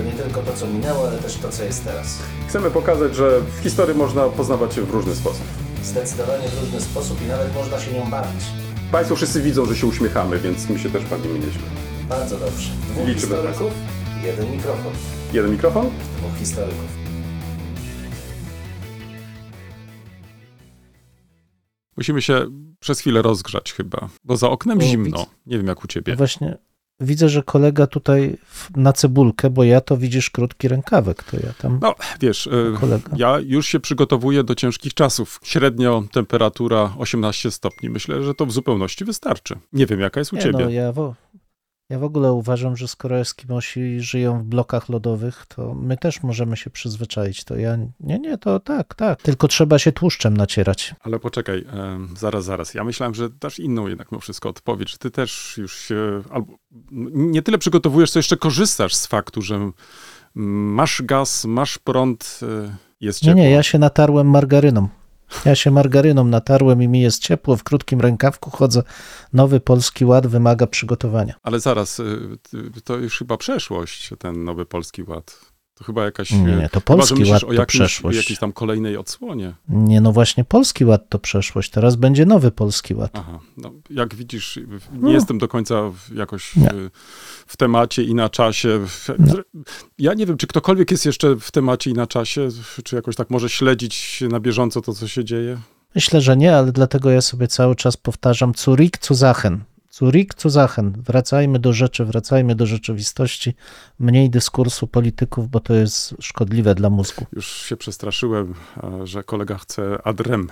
[0.00, 2.18] To nie tylko to, co minęło, ale też to, co jest teraz.
[2.48, 5.44] Chcemy pokazać, że w historii można poznawać się w różny sposób.
[5.82, 8.44] Zdecydowanie w różny sposób i nawet można się nią bawić.
[8.92, 11.62] Państwo wszyscy widzą, że się uśmiechamy, więc my się też bawimy nieźle.
[12.08, 12.70] Bardzo dobrze.
[12.92, 13.72] Dwóch Liczymy historyków,
[14.22, 14.92] jeden mikrofon.
[15.32, 15.90] Jeden mikrofon?
[16.18, 16.88] Dwóch historyków.
[21.96, 22.46] Musimy się
[22.78, 25.26] przez chwilę rozgrzać chyba, bo za oknem zimno.
[25.46, 26.16] Nie wiem jak u ciebie.
[26.16, 26.58] Właśnie
[27.00, 28.36] widzę, że kolega tutaj
[28.76, 33.10] na cebulkę, bo ja to widzisz krótki rękawek, to ja tam No, wiesz, y, kolega.
[33.16, 35.40] ja już się przygotowuję do ciężkich czasów.
[35.42, 37.90] Średnio temperatura 18 stopni.
[37.90, 39.54] Myślę, że to w zupełności wystarczy.
[39.72, 40.64] Nie wiem, jaka jest u Nie, ciebie.
[40.64, 40.92] no, ja,
[41.90, 46.56] ja w ogóle uważam, że skoro Eskimosi żyją w blokach lodowych, to my też możemy
[46.56, 47.44] się przyzwyczaić.
[47.44, 49.22] To ja, nie, nie, to tak, tak.
[49.22, 50.94] Tylko trzeba się tłuszczem nacierać.
[51.00, 51.64] Ale poczekaj,
[52.16, 52.74] zaraz, zaraz.
[52.74, 56.52] Ja myślałem, że dasz inną jednak mimo wszystko odpowiedź, ty też już się albo
[57.12, 59.70] nie tyle przygotowujesz, co jeszcze korzystasz z faktu, że
[60.34, 62.46] masz gaz, masz prąd, y,
[63.00, 63.42] jest Nie, ciepło.
[63.42, 64.88] nie, ja się natarłem margaryną.
[65.44, 68.82] Ja się margaryną natarłem i mi jest ciepło, w krótkim rękawku chodzę.
[69.32, 71.34] Nowy Polski Ład wymaga przygotowania.
[71.42, 75.49] Ale zaraz, y, y, to już chyba przeszłość, ten nowy Polski Ład.
[75.80, 76.30] To chyba jakaś...
[76.30, 78.18] Nie, nie, to chyba, Polski myślisz Ład to jakimś, przeszłość.
[78.18, 79.54] jakiejś tam kolejnej odsłonie.
[79.68, 83.10] Nie, no właśnie Polski Ład to przeszłość, teraz będzie nowy Polski Ład.
[83.14, 85.10] Aha, no, jak widzisz, nie No.
[85.10, 85.74] jestem do końca
[86.14, 86.90] jakoś w,
[87.46, 88.80] w temacie i na czasie.
[89.98, 92.48] Ja nie wiem, czy ktokolwiek jest jeszcze w temacie i na czasie,
[92.84, 95.58] czy jakoś tak może śledzić na bieżąco to, co się dzieje.
[95.94, 99.60] Myślę, że nie, ale dlatego ja sobie cały czas powtarzam Zurich zu Sachen.
[99.90, 101.02] Zurich zu Sachen.
[101.06, 103.54] Wracajmy do rzeczy, wracajmy do rzeczywistości.
[103.98, 107.26] Mniej dyskursu polityków, bo to jest szkodliwe dla mózgu.
[107.32, 108.54] Już się przestraszyłem,
[109.04, 110.48] że kolega chce adrem.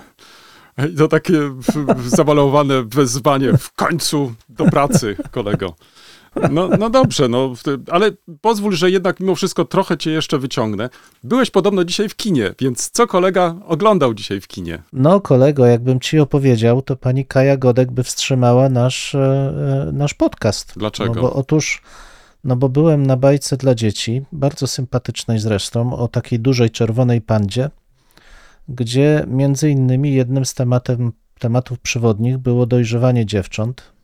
[0.93, 1.39] I to takie
[2.07, 5.75] zabalowane wezwanie w końcu do pracy, kolego.
[6.51, 7.53] No, no dobrze, no,
[7.91, 10.89] ale pozwól, że jednak mimo wszystko trochę cię jeszcze wyciągnę.
[11.23, 14.83] Byłeś podobno dzisiaj w kinie, więc co kolega oglądał dzisiaj w kinie?
[14.93, 19.19] No, kolego, jakbym ci opowiedział, to pani Kaja Godek by wstrzymała nasz, e,
[19.87, 20.73] e, nasz podcast.
[20.77, 21.13] Dlaczego?
[21.13, 21.81] No bo otóż,
[22.43, 27.69] no bo byłem na bajce dla dzieci, bardzo sympatycznej zresztą, o takiej dużej czerwonej pandzie,
[28.69, 33.98] gdzie między innymi jednym z tematem, tematów przewodnich było dojrzewanie dziewcząt,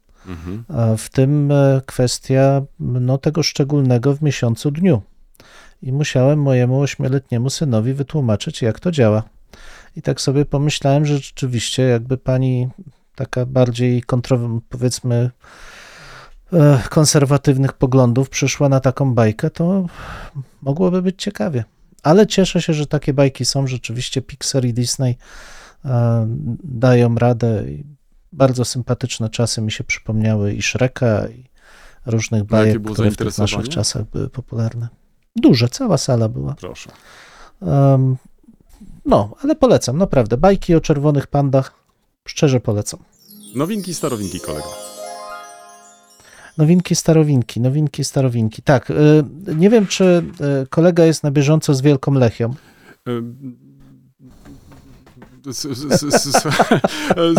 [0.97, 5.02] W tym e, kwestia no, tego szczególnego w miesiącu dniu.
[5.81, 9.24] I musiałem mojemu ośmioletniemu synowi wytłumaczyć, jak to działa.
[9.96, 12.69] I tak sobie pomyślałem, że rzeczywiście, jakby pani
[13.16, 15.31] taka bardziej kontro, powiedzmy
[16.53, 19.85] e, konserwatywnych poglądów przyszła na taką bajkę, to
[20.62, 21.64] mogłoby być ciekawie.
[22.03, 23.68] Ale cieszę się, że takie bajki są.
[23.68, 25.18] Rzeczywiście Pixar i Disney
[25.85, 26.28] e,
[26.64, 27.64] dają radę.
[28.31, 31.50] Bardzo sympatyczne czasy mi się przypomniały i Shreka, i
[32.06, 34.88] różnych bajek, które w tych naszych czasach były popularne.
[35.36, 36.53] Duże, cała sala była.
[36.53, 36.91] Proszę.
[37.62, 38.18] Em,
[39.06, 40.38] no, ale polecam, naprawdę.
[40.38, 41.74] Bajki o czerwonych pandach,
[42.28, 43.00] szczerze polecam.
[43.56, 44.68] Nowinki, starowinki, kolego.
[46.58, 48.62] Nowinki, starowinki, nowinki, starowinki.
[48.62, 49.24] Tak, y,
[49.56, 50.24] nie wiem, czy
[50.64, 52.53] y, kolega jest na bieżąco z Wielką Lechią.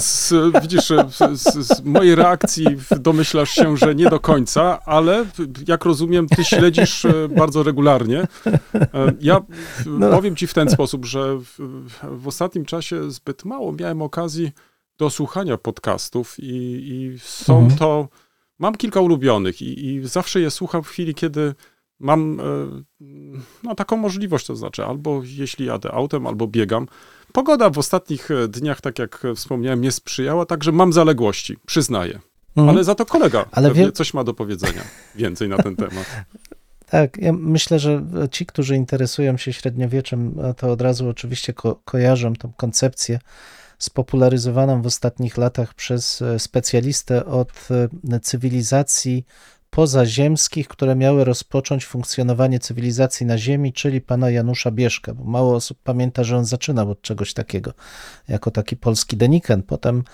[0.00, 0.93] Z, widzisz,
[1.34, 2.67] z, mojej reakcji
[3.00, 5.27] domyślasz się, że nie do końca, ale
[5.69, 8.21] jak rozumiem, ty śledzisz e, bardzo regularnie.
[8.75, 9.41] E, Ja
[9.87, 10.11] No.
[10.11, 11.59] powiem ci w ten sposób, że w,
[12.03, 14.50] w ostatnim czasie zbyt mało miałem okazji
[14.99, 16.53] do słuchania podcastów i,
[16.89, 17.78] i są Mhm.
[17.78, 18.09] to,
[18.59, 21.55] mam kilka ulubionych i, i zawsze je słucham w chwili, kiedy
[22.00, 22.45] mam e,
[23.62, 26.86] no, taką możliwość, to znaczy albo jeśli jadę autem, albo biegam.
[27.36, 32.21] Pogoda w ostatnich e, dniach, tak jak e, wspomniałem, nie sprzyjała, także mam zaległości, przyznaję.
[32.56, 32.68] Mhm.
[32.68, 34.83] Ale za to kolega Ale wie- coś ma do powiedzenia
[35.15, 36.06] więcej na ten temat.
[36.91, 42.34] Tak, ja myślę, że ci, którzy interesują się średniowieczem, to od razu oczywiście ko- kojarzą
[42.34, 43.18] tą koncepcję
[43.78, 47.53] spopularyzowaną w ostatnich latach przez e, specjalistę od
[48.10, 49.27] e, cywilizacji
[49.77, 55.78] pozaziemskich, które miały rozpocząć funkcjonowanie cywilizacji na Ziemi, czyli pana Janusza Bieszka, bo mało osób
[55.84, 57.73] pamięta, że on zaczynał od czegoś takiego,
[58.28, 59.63] jako taki polski deniken.
[59.63, 60.05] Potem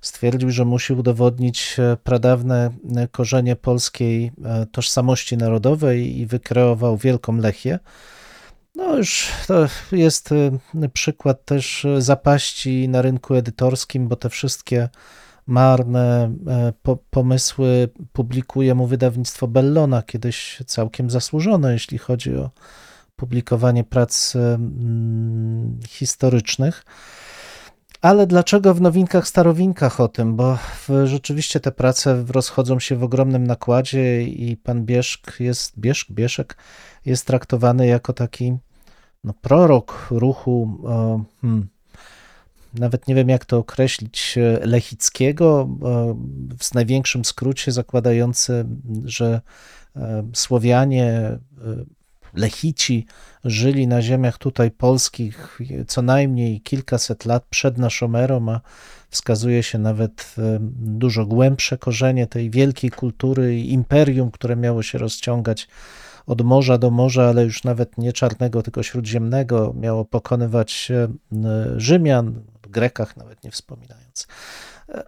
[0.00, 7.36] stwierdził, że musi udowodnić e, pradawne e, korzenie polskiej e, tożsamości narodowej i wykreował Wielką
[7.36, 7.78] Lechię.
[8.74, 10.30] No już to jest
[10.92, 14.88] przykład też zapaści na rynku edytorskim, bo te wszystkie
[15.50, 22.50] marne e, po, pomysły publikuje mu wydawnictwo Bellona, kiedyś całkiem zasłużone, jeśli chodzi o
[23.16, 24.36] publikowanie prac
[25.88, 26.84] historycznych.
[28.02, 30.36] Ale dlaczego w nowinkach, starowinkach o tym?
[30.36, 30.58] Bo
[31.04, 36.56] rzeczywiście te prace rozchodzą się w ogromnym nakładzie i pan Bieszk jest, Bieszk, Bieszek
[37.06, 38.56] jest traktowany jako taki
[39.24, 40.78] no, prorok ruchu,
[41.40, 41.68] hmm,
[42.74, 45.68] nawet nie wiem jak to określić, lechickiego,
[46.58, 48.64] w największym skrócie zakładający,
[49.04, 49.40] że
[49.96, 51.38] e, Słowianie, e,
[52.34, 53.06] Lechici
[53.44, 58.60] żyli na ziemiach tutaj polskich co najmniej kilkaset lat przed naszą erą, a
[59.10, 64.98] wskazuje się nawet e, dużo głębsze korzenie tej wielkiej kultury i imperium, które miało się
[64.98, 65.68] rozciągać
[66.26, 70.92] od morza do morza, ale już nawet nie czarnego, tylko śródziemnego, miało pokonywać
[71.76, 72.40] Rzymian,
[72.70, 74.26] Grekach nawet nie wspominając.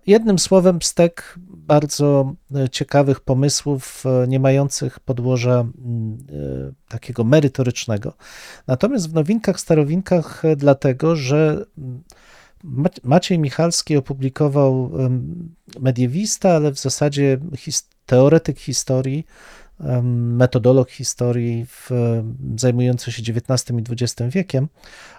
[0.07, 2.35] Jednym słowem, stek bardzo
[2.71, 6.19] ciekawych pomysłów, nie mających podłoża mm,
[6.69, 8.13] e, takiego merytorycznego.
[8.67, 12.03] Natomiast w nowinkach, starowinkach, dlatego, że mm,
[13.05, 14.91] Maciej Michalski opublikował
[15.81, 17.39] mediewista, ale w zasadzie
[18.07, 19.27] teoretyk historii,
[20.13, 21.91] metodolog historii w,
[22.57, 24.69] zajmujący się XIX i XX wiekiem,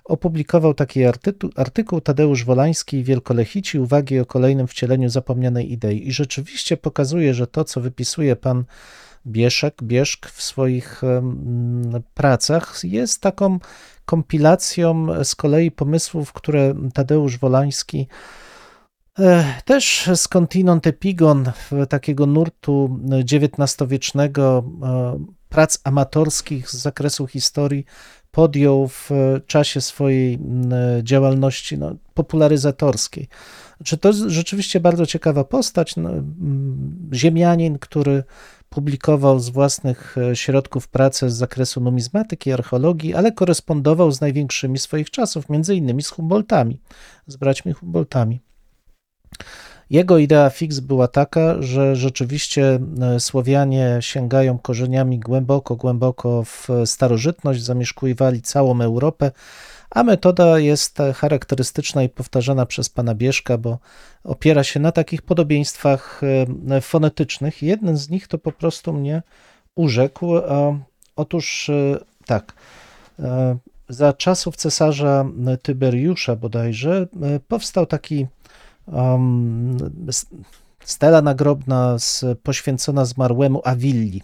[0.05, 6.07] opublikował taki artykuł, artykuł Tadeusz Wolański i Wielkolechici, uwagi o kolejnym wcieleniu zapomnianej idei.
[6.07, 8.63] I rzeczywiście pokazuje, że to, co wypisuje pan
[9.27, 11.01] Bieszek, Bieszk w swoich
[12.13, 13.59] pracach, jest taką
[14.05, 18.07] kompilacją z kolei pomysłów, które Tadeusz Wolański
[19.65, 21.51] też skądinąd epigon
[21.89, 22.99] takiego nurtu
[23.33, 24.63] XIX-wiecznego
[25.49, 27.85] prac amatorskich z zakresu historii
[28.31, 29.09] podjął w
[29.47, 30.39] czasie swojej
[31.03, 33.27] działalności no, popularyzatorskiej.
[33.77, 35.95] Znaczy, to rzeczywiście bardzo ciekawa postać.
[35.95, 36.09] No,
[37.13, 38.23] ziemianin, który
[38.69, 45.11] publikował z własnych e, środków pracę z zakresu numizmatyki, archeologii, ale korespondował z największymi swoich
[45.11, 46.81] czasów, między innymi z Humboldtami,
[47.27, 48.39] z braćmi Humboldtami.
[49.89, 57.63] Jego idea fix była taka, że rzeczywiście e, Słowianie sięgają korzeniami głęboko, głęboko w starożytność,
[57.63, 59.31] zamieszkiwali całą Europę,
[59.89, 63.79] a metoda jest charakterystyczna i powtarzana przez pana Bieszka, bo
[64.23, 66.21] opiera się na takich podobieństwach
[66.69, 67.63] e, fonetycznych.
[67.63, 69.21] Jeden z nich to po prostu mnie
[69.75, 70.27] urzekł.
[71.15, 72.53] Otóż e, tak,
[73.89, 75.25] za czasów cesarza
[75.61, 77.07] Tyberiusza bodajże
[77.47, 78.27] powstał taki
[78.85, 79.77] um,
[80.83, 84.21] stela nagrobna z, poświęcona zmarłemu Awilli.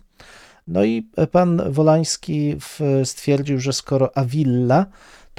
[0.68, 2.56] No i pan Wolański
[3.04, 4.86] stwierdził, że skoro Awilla,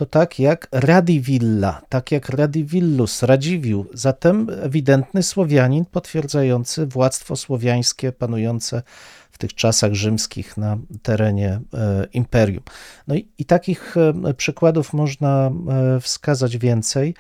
[0.01, 8.83] to tak jak Radivilla, tak jak Radivillus, Radziwił, zatem ewidentny Słowianin potwierdzający władztwo słowiańskie panujące
[9.31, 12.63] w tych czasach rzymskich na terenie e, imperium.
[13.09, 15.51] No i, i takich e, przykładów można
[15.97, 17.15] e, wskazać więcej.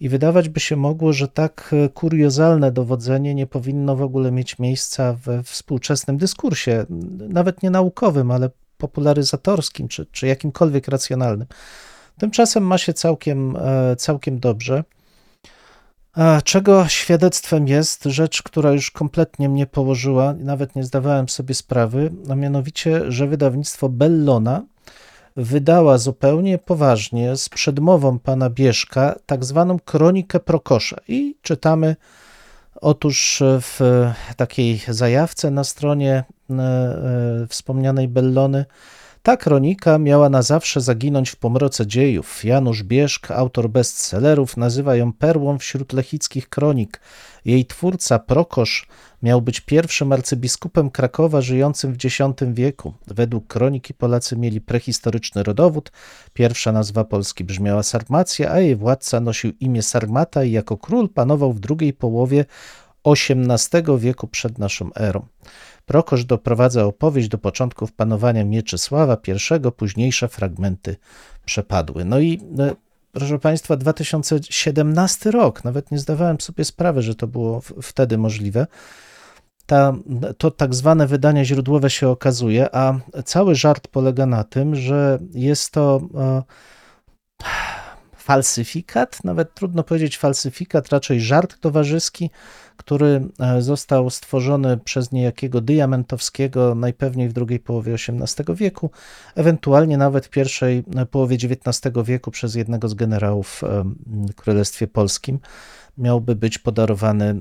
[0.00, 4.58] I wydawać by się mogło, że tak e, kuriozalne dowodzenie nie powinno w ogóle mieć
[4.58, 6.86] miejsca we współczesnym dyskursie,
[7.28, 11.46] nawet nie naukowym, ale popularyzatorskim czy, czy jakimkolwiek racjonalnym.
[12.18, 14.84] Tymczasem ma się całkiem, e, całkiem dobrze.
[16.44, 22.34] Czego świadectwem jest rzecz, która już kompletnie mnie położyła, nawet nie zdawałem sobie sprawy, a
[22.34, 24.62] mianowicie, że wydawnictwo Bellona
[25.36, 31.96] wydała zupełnie poważnie z przedmową pana Bieszka tak zwaną kronikę Prokosza i czytamy
[32.80, 33.80] otóż w
[34.36, 38.64] takiej zajawce na stronie e, e, wspomnianej Bellony
[39.24, 42.44] ta kronika miała na zawsze zaginąć w pomroce dziejów.
[42.44, 47.00] Janusz Bieszk, autor bestsellerów, nazywa ją perłą wśród lechickich kronik.
[47.44, 48.86] Jej twórca Prokosz
[49.22, 52.18] miał być pierwszym arcybiskupem Krakowa żyjącym w X
[52.52, 52.94] wieku.
[53.06, 55.92] Według kroniki Polacy mieli prehistoryczny rodowód.
[56.32, 61.52] Pierwsza nazwa Polski brzmiała Sarmacja, a jej władca nosił imię Sarmata i jako król panował
[61.52, 62.44] w drugiej połowie
[63.04, 65.26] XVIII wieku przed naszą erą.
[65.86, 70.96] Prokosz doprowadza opowieść do początków panowania Mieczysława I, późniejsze fragmenty
[71.44, 72.04] przepadły.
[72.04, 72.74] No i e,
[73.14, 78.66] proszę Państwa, 2017 rok, nawet nie zdawałem sobie sprawy, że to było wtedy możliwe.
[79.66, 79.92] Ta,
[80.38, 85.70] to tak zwane wydanie źródłowe się okazuje, a cały żart polega na tym, że jest
[85.70, 86.42] to e,
[88.24, 92.30] falsyfikat, nawet trudno powiedzieć falsyfikat, raczej żart towarzyski,
[92.76, 98.90] który e, został stworzony przez niejakiego Diamentowskiego najpewniej w drugiej połowie XVIII wieku,
[99.34, 103.84] ewentualnie nawet w pierwszej e, połowie XIX wieku przez jednego z generałów e,
[104.30, 105.38] w Królestwie Polskim.
[105.98, 107.34] Miałby być podarowany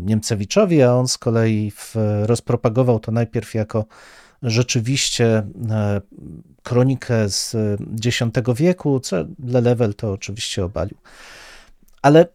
[0.00, 3.84] Niemcewiczowi, a on z kolei w, rozpropagował to najpierw jako
[4.42, 5.46] rzeczywiście
[6.62, 7.56] kronikę z
[8.06, 8.18] X
[8.54, 10.96] wieku, co Lelewel to oczywiście obalił.
[12.02, 12.26] Ale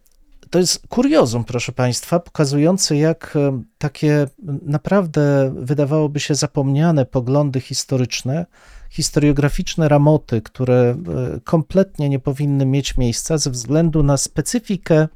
[0.50, 4.26] to jest kuriozum, proszę Państwa, pokazujące, jak e, takie
[4.62, 8.46] naprawdę wydawałoby się zapomniane poglądy historyczne,
[8.90, 15.08] historiograficzne ramoty, które e, kompletnie nie powinny mieć miejsca ze względu na specyfikę,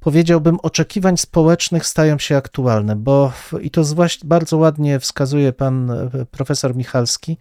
[0.00, 6.10] powiedziałbym, oczekiwań społecznych stają się aktualne, bo i to zwłaszcza bardzo ładnie wskazuje pan e,
[6.30, 7.36] profesor Michalski,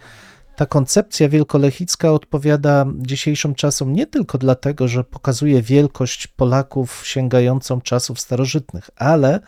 [0.56, 8.20] ta koncepcja wielkolechicka odpowiada dzisiejszym czasom nie tylko dlatego, że pokazuje wielkość Polaków sięgającą czasów
[8.20, 9.40] starożytnych, ale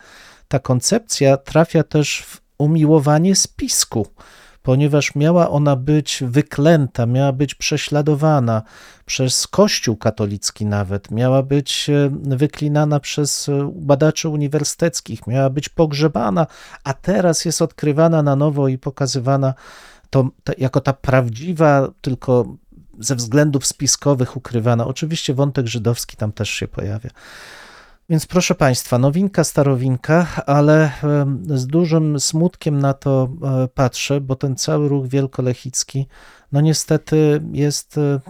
[0.48, 4.06] ta koncepcja trafia też w umiłowanie spisku,
[4.62, 8.62] ponieważ miała ona być wyklęta, miała być prześladowana
[9.06, 16.46] przez Kościół katolicki nawet, miała być e, wyklinana przez e, badaczy uniwersyteckich, miała być pogrzebana,
[16.84, 19.54] a teraz jest odkrywana na nowo i pokazywana
[20.10, 22.56] to, to jako ta prawdziwa, tylko
[22.98, 24.86] ze względów spiskowych ukrywana.
[24.86, 27.10] Oczywiście wątek żydowski tam też się pojawia.
[28.10, 30.92] Więc proszę Państwa, nowinka, starowinka, ale
[31.46, 36.06] z dużym smutkiem na to e, patrzę, bo ten cały ruch wielkolechicki,
[36.52, 38.20] no niestety jest e,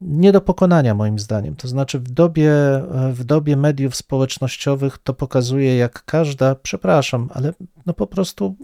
[0.00, 1.56] nie do pokonania moim zdaniem.
[1.56, 7.52] To znaczy w dobie, e, w dobie mediów społecznościowych to pokazuje, jak każda, przepraszam, ale
[7.86, 8.56] no po prostu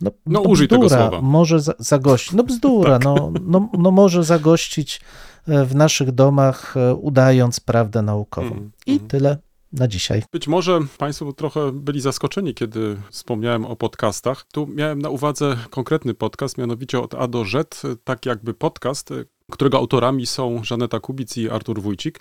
[0.00, 1.20] no, no użyj tego słowa.
[1.22, 2.32] Może za, zagościć.
[2.32, 3.04] No bzdura, tak.
[3.04, 5.00] no, no, no może zagościć
[5.48, 8.46] e, w naszych domach, e, udając prawdę naukową.
[8.46, 9.08] Mm, I mm.
[9.08, 9.38] tyle
[9.72, 10.22] na dzisiaj.
[10.32, 14.44] Być może Państwo trochę byli zaskoczeni, kiedy wspomniałem o podcastach.
[14.52, 19.10] Tu miałem na uwadze konkretny podcast, mianowicie od A do Z, tak jakby podcast,
[19.50, 22.20] którego autorami są Żaneta Kubic i Artur Wójcik.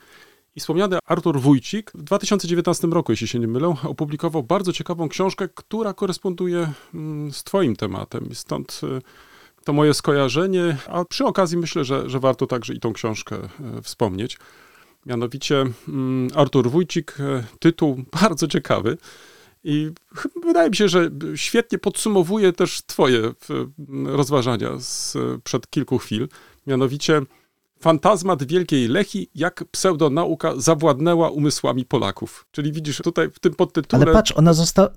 [0.55, 5.50] I wspomniany Artur Wójcik w 2019 roku, jeśli się nie mylę, opublikował bardzo ciekawą książkę,
[5.55, 8.29] która koresponduje mm, z Twoim tematem.
[8.33, 9.01] Stąd y,
[9.63, 13.35] to moje skojarzenie, a przy okazji myślę, że, że warto także i tą książkę
[13.77, 14.38] y, wspomnieć.
[15.05, 18.97] Mianowicie mm, Artur Wójcik, y, tytuł bardzo ciekawy.
[19.63, 19.91] I
[20.45, 23.33] wydaje mi się, że świetnie podsumowuje też Twoje
[24.05, 26.27] rozważania sprzed kilku chwil.
[26.67, 27.21] Mianowicie
[27.79, 32.46] Fantazmat Wielkiej Lechi, jak pseudonauka zawładnęła umysłami Polaków.
[32.51, 34.03] Czyli widzisz tutaj w tym podtytule...
[34.03, 34.89] Ale patrz, ona została...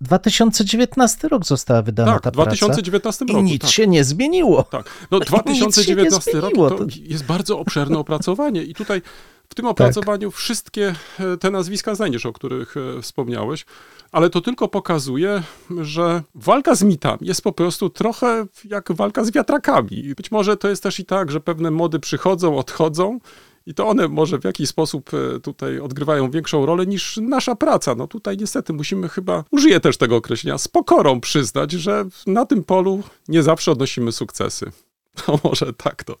[0.00, 3.38] 2019 rok została wydana tak, ta 2019 praca.
[3.38, 3.48] roku.
[3.48, 3.70] I nic tak.
[3.70, 4.62] się nie zmieniło.
[4.62, 9.02] Tak, no 2019 rok to jest bardzo obszerne opracowanie i tutaj
[9.48, 10.38] w tym opracowaniu tak.
[10.38, 13.64] wszystkie e, te nazwiska znajdziesz, o których e, wspomniałeś,
[14.12, 15.42] ale to tylko pokazuje,
[15.80, 20.14] że walka z mitami jest po prostu trochę jak walka z wiatrakami.
[20.16, 23.18] Być może to jest też i tak, że pewne mody przychodzą, odchodzą.
[23.66, 27.94] I to one może w jakiś sposób e, tutaj odgrywają większą rolę niż nasza praca.
[27.94, 32.64] No tutaj niestety musimy chyba, użyję też tego określenia, z pokorą przyznać, że na tym
[32.64, 34.70] polu nie zawsze odnosimy sukcesy.
[35.28, 36.16] No może tak to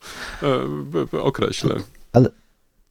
[1.12, 1.74] e, określę.
[2.12, 2.30] Ale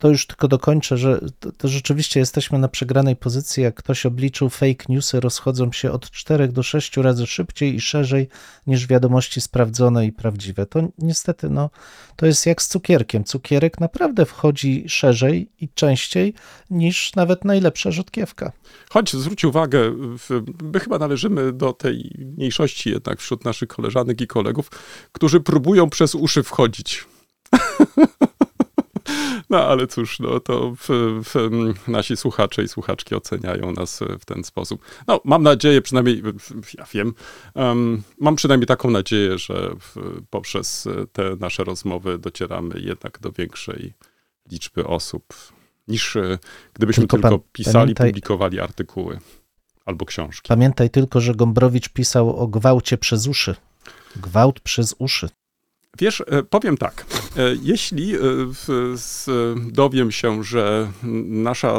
[0.06, 3.64] to już tylko dokończę, że to, to, rzeczywiście jesteśmy na przegranej pozycji.
[3.64, 8.28] Jak ktoś obliczył, fake newsy rozchodzą się od 4 do 6 razy szybciej i szerzej
[8.68, 10.66] niż wiadomości sprawdzone i prawdziwe.
[10.66, 11.70] To niestety, no,
[12.16, 13.24] to jest jak z cukierkiem.
[13.24, 16.34] Cukierek naprawdę wchodzi szerzej i częściej
[16.70, 18.52] niż nawet najlepsza rzodkiewka.
[18.90, 19.92] Choć zwróć uwagę,
[20.64, 24.72] my chyba należymy do tej mniejszości jednak wśród naszych koleżanek i kolegów,
[25.12, 27.06] którzy próbują przez uszy wchodzić.
[29.56, 30.90] No ale cóż, no to w,
[31.24, 31.50] w,
[31.88, 34.86] nasi słuchacze i słuchaczki oceniają nas w ten sposób.
[35.08, 36.24] No, mam nadzieję, przynajmniej,
[36.78, 37.14] ja wiem,
[37.54, 43.94] um, mam przynajmniej taką nadzieję, że w, poprzez te nasze rozmowy docieramy jednak do większej
[44.52, 45.34] liczby osób,
[45.88, 46.38] niż e,
[46.74, 49.20] gdybyśmy tylko, tylko pisali, pamiętaj, publikowali artykuły
[49.86, 50.48] albo książki.
[50.48, 53.56] Pamiętaj tylko, że Gombrowicz pisał o gwałcie przez uszy.
[54.16, 55.30] Gwałt przez uszy.
[56.00, 57.06] Wiesz, e, powiem tak.
[57.38, 58.20] E, jeśli e,
[59.72, 60.92] dowiem się, że
[61.26, 61.78] nasza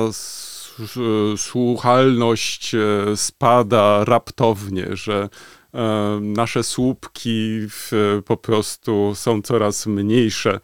[1.36, 2.72] słuchalność
[3.14, 5.28] spada raptownie, że
[6.20, 7.60] nasze słupki
[8.24, 10.60] po prostu są coraz mniejsze,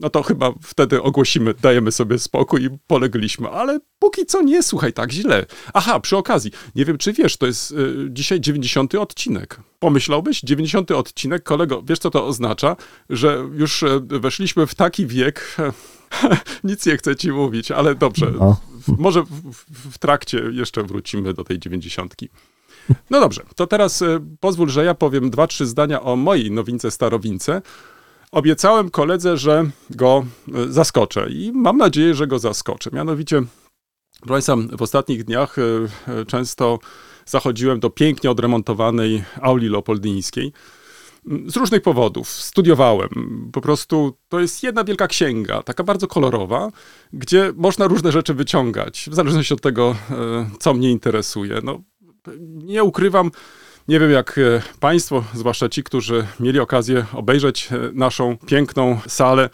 [0.00, 3.48] no to chyba wtedy ogłosimy, dajemy sobie spokój i polegliśmy.
[3.48, 5.46] Ale póki co nie, słuchaj, tak źle.
[5.74, 9.60] Aha, przy okazji, nie wiem czy wiesz, to jest y, dzisiaj 90 odcinek.
[9.78, 10.40] Pomyślałbyś?
[10.40, 12.76] 90 odcinek, kolego, wiesz co to oznacza?
[13.10, 15.56] Że już y, weszliśmy w taki wiek,
[16.64, 18.60] nic nie chcę ci mówić, ale dobrze, No.
[18.98, 19.52] może w,
[19.92, 22.14] w, trakcie jeszcze wrócimy do tej 90.
[23.10, 26.90] No dobrze, to teraz y, pozwól, że ja powiem dwa, trzy zdania o mojej nowince
[26.90, 27.62] starowince.
[28.32, 32.90] Obiecałem koledze, że go y, zaskoczę i mam nadzieję, że go zaskoczę.
[32.92, 33.42] Mianowicie,
[34.20, 35.62] proszę Państwa, w ostatnich dniach y,
[36.20, 36.78] y, często
[37.26, 40.52] zachodziłem do pięknie odremontowanej auli leopoldyńskiej.
[41.26, 42.28] Mm, Z różnych powodów.
[42.28, 43.08] Studiowałem.
[43.52, 46.70] Po prostu to jest jedna wielka księga, taka bardzo kolorowa,
[47.12, 51.60] gdzie można różne rzeczy wyciągać, w zależności od tego, e, co mnie interesuje.
[51.64, 51.80] No,
[52.46, 53.30] nie ukrywam,
[53.88, 59.50] nie wiem jak e, Państwo, zwłaszcza ci, którzy mieli okazję obejrzeć e, naszą piękną salę,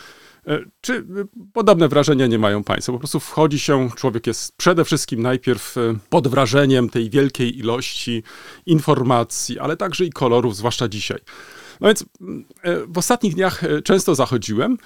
[0.47, 1.07] e, czy
[1.53, 2.93] podobne wrażenia nie mają Państwo?
[2.93, 5.77] Po prostu wchodzi się, człowiek jest przede wszystkim najpierw
[6.11, 8.23] pod wrażeniem tej wielkiej ilości
[8.67, 11.19] informacji, ale także i kolorów, zwłaszcza dzisiaj.
[11.81, 12.45] No więc mm,
[12.89, 14.79] w ostatnich dniach często zachodziłem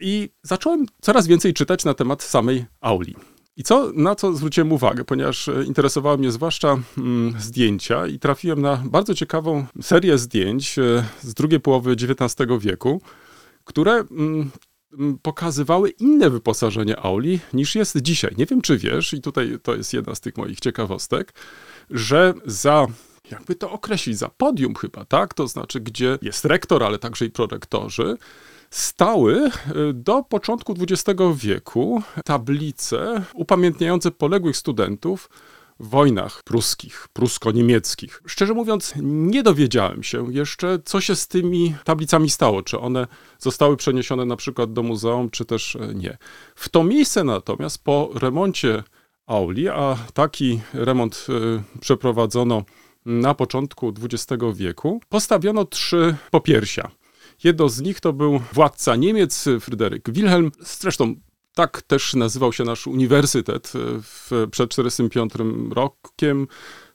[0.00, 3.16] i zacząłem coraz więcej czytać na temat samej auli.
[3.60, 8.62] I co, na co zwróciłem uwagę, ponieważ e, interesowały mnie zwłaszcza mm, zdjęcia i trafiłem
[8.62, 13.02] na bardzo ciekawą serię zdjęć e, z drugiej połowy XIX wieku,
[13.64, 14.50] które mm,
[14.92, 18.34] mm, pokazywały inne wyposażenie auli niż jest dzisiaj.
[18.38, 21.34] Nie wiem, czy wiesz, i tutaj to jest jedna z tych moich ciekawostek,
[21.90, 22.86] że za
[23.30, 25.34] jakby to określić, za podium chyba, tak?
[25.34, 28.16] To znaczy, gdzie jest rektor, ale także i prorektorzy,
[28.70, 29.50] stały
[29.90, 35.30] y, do początku XX wieku tablice upamiętniające poległych studentów
[35.80, 38.22] w wojnach pruskich, prusko-niemieckich.
[38.26, 43.06] Szczerze mówiąc, nie dowiedziałem się jeszcze, co się z tymi tablicami stało, czy one
[43.38, 46.18] zostały przeniesione na przykład do muzeum, czy też e, nie.
[46.54, 48.82] W to miejsce natomiast po remoncie
[49.26, 52.62] auli, a taki remont y, przeprowadzono
[53.06, 56.90] na początku XX wieku, postawiono trzy popiersia.
[57.44, 60.50] Jedno z nich to był władca Niemiec, Fryderyk Wilhelm.
[60.60, 61.14] Zresztą
[61.54, 65.32] tak też nazywał się nasz uniwersytet e, w, przed 1945
[65.74, 66.46] rokiem.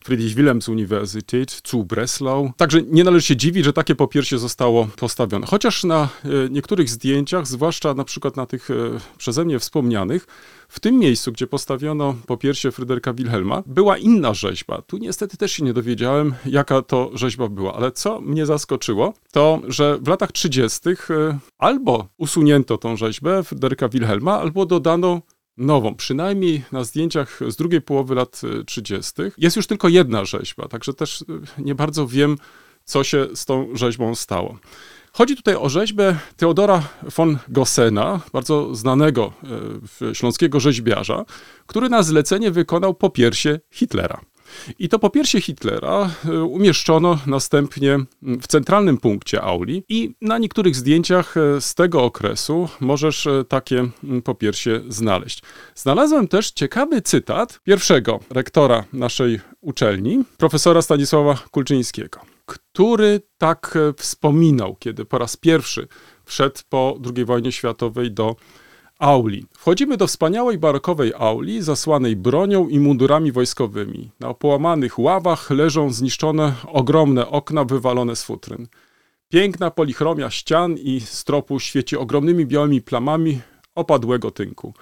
[0.06, 2.52] Friedrich Wilhelms Universität zu Breslau.
[2.58, 5.48] Także nie należy się dziwić, że takie popiersie zostało postawione.
[5.48, 8.74] Chociaż na e, niektórych zdjęciach, zwłaszcza na przykład na tych e,
[9.18, 10.28] przeze mnie wspomnianych,
[10.70, 14.82] w tym miejscu, gdzie postawiono popiersie Fryderyka Wilhelma, była inna rzeźba.
[14.82, 19.62] Tu niestety też się nie dowiedziałem, jaka to rzeźba była, ale co mnie zaskoczyło, to
[19.68, 20.90] że w latach 30.
[20.90, 20.94] e,
[21.58, 25.22] albo usunięto tą rzeźbę Fryderyka Wilhelma, albo dodano
[25.58, 25.96] nową.
[25.96, 29.12] Przynajmniej na zdjęciach z drugiej połowy lat e, 30.
[29.38, 31.22] jest już tylko jedna rzeźba, także też
[31.58, 32.38] e, nie bardzo wiem,
[32.84, 34.58] co się z tą rzeźbą stało.
[35.12, 36.84] Chodzi tutaj o rzeźbę Teodora
[37.16, 39.34] von Gossena, bardzo znanego
[40.02, 41.26] e, śląskiego rzeźbiarza,
[41.66, 44.22] który na zlecenie wykonał popiersie Hitlera.
[44.80, 51.38] I to popiersie Hitlera e, umieszczono następnie w centralnym punkcie auli i na niektórych zdjęciach
[51.38, 55.42] e, z tego okresu możesz e, takie mm, popiersie znaleźć.
[55.76, 65.06] Znalazłem też ciekawy cytat pierwszego rektora naszej uczelni, profesora Stanisława Kulczyńskiego, który tak wspominał, kiedy
[65.06, 65.88] po raz pierwszy
[66.26, 68.36] wszedł po II wojnie światowej do
[69.00, 69.46] auli.
[69.58, 74.12] Wchodzimy do wspaniałej barokowej auli, zasłanej bronią i mundurami wojskowymi.
[74.20, 78.68] Na połamanych ławach leżą zniszczone ogromne okna wywalone z futryn.
[79.30, 83.42] Piękna polichromia ścian i stropu świeci ogromnymi białymi plamami
[83.76, 84.74] opadłego tynku.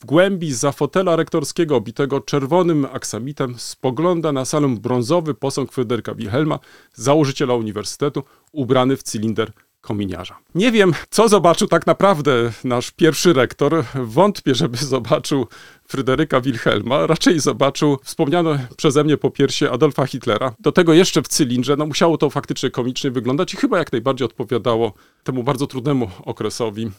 [0.00, 6.58] W głębi za fotela rektorskiego obitego czerwonym aksamitem spogląda na salę brązowy posąg Fryderyka Wilhelma,
[6.94, 9.52] założyciela uniwersytetu, ubrany w cylinder
[9.88, 10.38] kominiarza.
[10.54, 13.84] Nie wiem, co zobaczył tak naprawdę nasz pierwszy rektor.
[13.94, 15.46] Wątpię, żeby zobaczył
[15.88, 17.06] Fryderyka Wilhelma.
[17.06, 20.54] Raczej zobaczył wspomniane przeze mnie po piersie Adolfa Hitlera.
[20.58, 21.76] Do tego jeszcze w cylindrze.
[21.76, 24.92] No musiało to faktycznie komicznie wyglądać i chyba jak najbardziej odpowiadało
[25.24, 26.90] temu bardzo trudnemu okresowi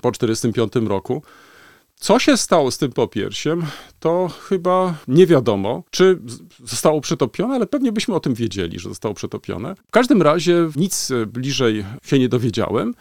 [0.00, 1.22] po 1945 roku.
[2.02, 3.62] Co się stało z tym popiersiem,
[4.00, 6.18] to chyba nie wiadomo, czy
[6.64, 9.74] zostało przetopione, ale pewnie byśmy o tym wiedzieli, że zostało przetopione.
[9.88, 12.94] W każdym razie nic e, bliżej się nie dowiedziałem.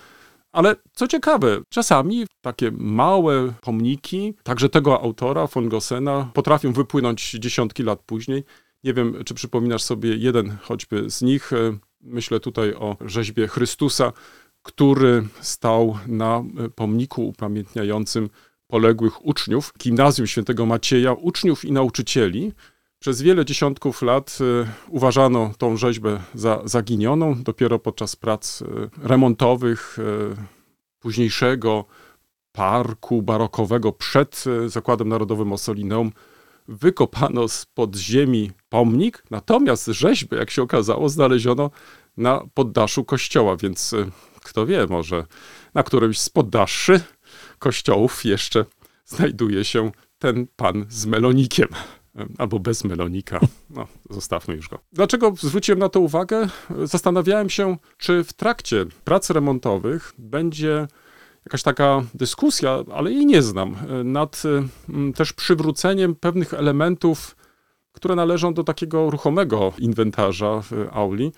[0.51, 7.83] Ale co ciekawe, czasami takie małe pomniki, także tego autora, von Gossena, potrafią wypłynąć dziesiątki
[7.83, 8.43] lat później.
[8.83, 11.53] Nie wiem, czy przypominasz sobie jeden choćby z nich.
[11.53, 14.13] E, Myślę tutaj o rzeźbie Chrystusa,
[14.63, 18.29] który stał na e, pomniku upamiętniającym
[18.71, 22.53] poległych uczniów Gimnazjum Świętego Macieja, uczniów i nauczycieli.
[22.99, 27.43] Przez wiele dziesiątków lat e, uważano tą rzeźbę za zaginioną.
[27.43, 28.65] Dopiero podczas prac e,
[29.03, 30.35] remontowych e,
[30.99, 31.85] późniejszego
[32.51, 36.11] parku barokowego przed Zakładem Narodowym Ossolineum
[36.67, 41.69] wykopano z podziemi pomnik, natomiast rzeźby, jak się okazało, znaleziono
[42.17, 43.95] na poddaszu kościoła, więc
[44.43, 45.25] kto wie, może
[45.73, 47.01] na którymś z poddaszy
[47.61, 48.65] kościołów jeszcze
[49.05, 51.67] znajduje się ten pan z melonikiem.
[52.37, 53.39] Albo bez melonika.
[53.69, 54.79] No, zostawmy już go.
[54.93, 56.47] Dlaczego zwróciłem na to uwagę?
[56.83, 60.87] Zastanawiałem się, czy w trakcie prac remontowych będzie
[61.45, 67.35] jakaś taka dyskusja, ale jej nie znam, e, nad e, też przywróceniem pewnych elementów,
[67.91, 71.31] które należą do takiego ruchomego inwentarza w auli,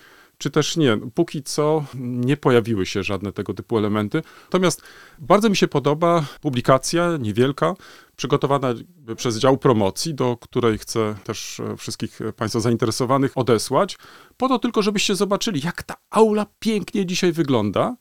[0.44, 0.98] czy też nie.
[1.14, 4.22] Póki co nie pojawiły się żadne tego typu elementy.
[4.44, 4.82] Natomiast
[5.20, 7.74] bardzo mi się podoba publikacja niewielka,
[8.16, 8.74] przygotowana
[9.18, 13.98] przez dział promocji, do której chcę też e, wszystkich Państwa zainteresowanych odesłać,
[14.38, 17.96] po to tylko, żebyście zobaczyli, jak ta aula pięknie dzisiaj wygląda,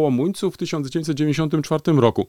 [0.51, 2.27] w 1994 roku.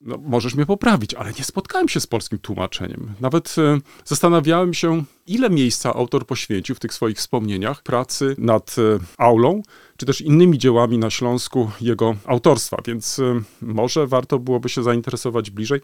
[0.00, 3.14] No, możesz mnie poprawić, ale nie spotkałem się z polskim tłumaczeniem.
[3.20, 8.98] Nawet e, zastanawiałem się, ile miejsca autor poświęcił w tych swoich wspomnieniach pracy nad e,
[9.18, 9.62] aulą,
[9.96, 15.50] czy też innymi dziełami na Śląsku jego autorstwa, więc e, może warto byłoby się zainteresować
[15.50, 15.80] bliżej,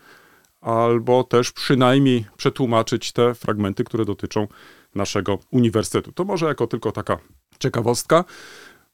[0.61, 4.49] albo też przynajmniej przetłumaczyć te fragmenty, które dotyczą
[4.95, 6.13] naszego uniwersytetu.
[6.13, 7.19] To może jako tylko taka
[7.59, 8.25] ciekawostka.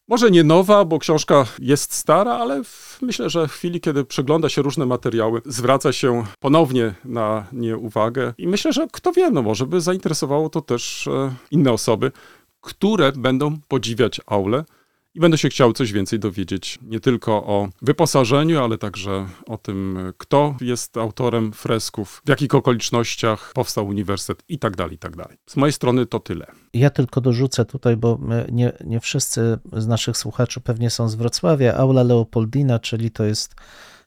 [0.08, 4.48] Może nie nowa, bo książka jest stara, ale w, myślę, że w chwili, kiedy przegląda
[4.48, 8.34] się różne materiały, zwraca się ponownie na nie uwagę.
[8.38, 12.12] I myślę, że kto wie, no może by zainteresowało to też e, inne osoby,
[12.60, 14.64] które będą podziwiać aulę
[15.14, 19.98] i będę się chciał coś więcej dowiedzieć nie tylko o wyposażeniu, ale także o tym,
[20.18, 25.36] kto jest autorem fresków, w jakich okolicznościach powstał uniwersytet i tak dalej, i tak dalej.
[25.46, 26.46] Z mojej strony to tyle.
[26.74, 28.18] Ja tylko dorzucę tutaj, bo
[28.52, 31.74] nie, nie wszyscy z naszych słuchaczy pewnie są z Wrocławia.
[31.74, 33.54] Aula Leopoldina, czyli to jest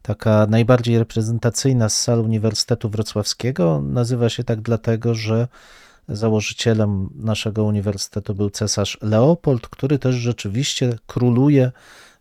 [0.02, 3.82] taka najbardziej reprezentacyjna z sal Uniwersytetu Wrocławskiego.
[3.86, 5.48] Nazywa się tak dlatego, że
[6.10, 11.72] założycielem naszego uniwersytetu był cesarz Leopold, który też rzeczywiście króluje.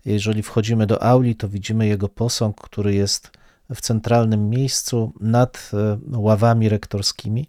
[0.04, 3.30] Jeżeli wchodzimy do auli, to widzimy jego posąg, który jest
[3.74, 7.46] w centralnym miejscu nad e, ławami rektorskimi.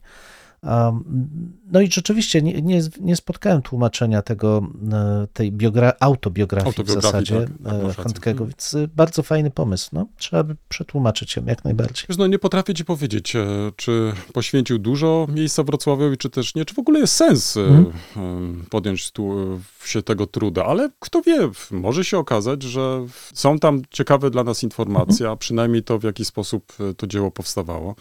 [1.71, 7.11] No i rzeczywiście nie, nie, nie spotkałem tłumaczenia tego, e, tej biogra- autobiografii, w Autobiografii,
[7.25, 8.03] zasadzie tak, tak, e.
[8.03, 9.89] Handkego, więc e, bardzo fajny pomysł.
[9.93, 12.05] No, trzeba by przetłumaczyć ją jak najbardziej.
[12.09, 13.33] Wiesz, no nie potrafię ci powiedzieć,
[13.75, 17.85] czy poświęcił dużo miejsca Wrocławiowi, czy też nie, czy w ogóle jest sens Mhm.
[18.17, 19.33] e, podjąć tu
[19.85, 24.63] się tego truda, ale kto wie, może się okazać, że są tam ciekawe dla nas
[24.63, 27.95] informacje, a przynajmniej to, w jaki sposób to dzieło powstawało.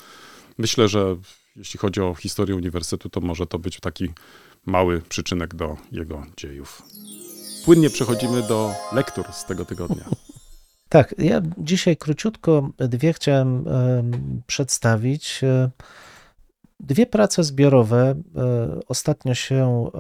[0.58, 1.16] Myślę, że
[1.56, 4.08] jeśli chodzi o historię uniwersytetu, to może to być taki
[4.66, 6.82] mały przyczynek do jego dziejów.
[7.64, 10.04] Płynnie przechodzimy do lektur z tego tygodnia.
[10.88, 15.44] Tak, ja dzisiaj króciutko dwie chciałem em, przedstawić.
[15.44, 15.70] E,
[16.80, 19.90] Dwie prace zbiorowe e, ostatnio się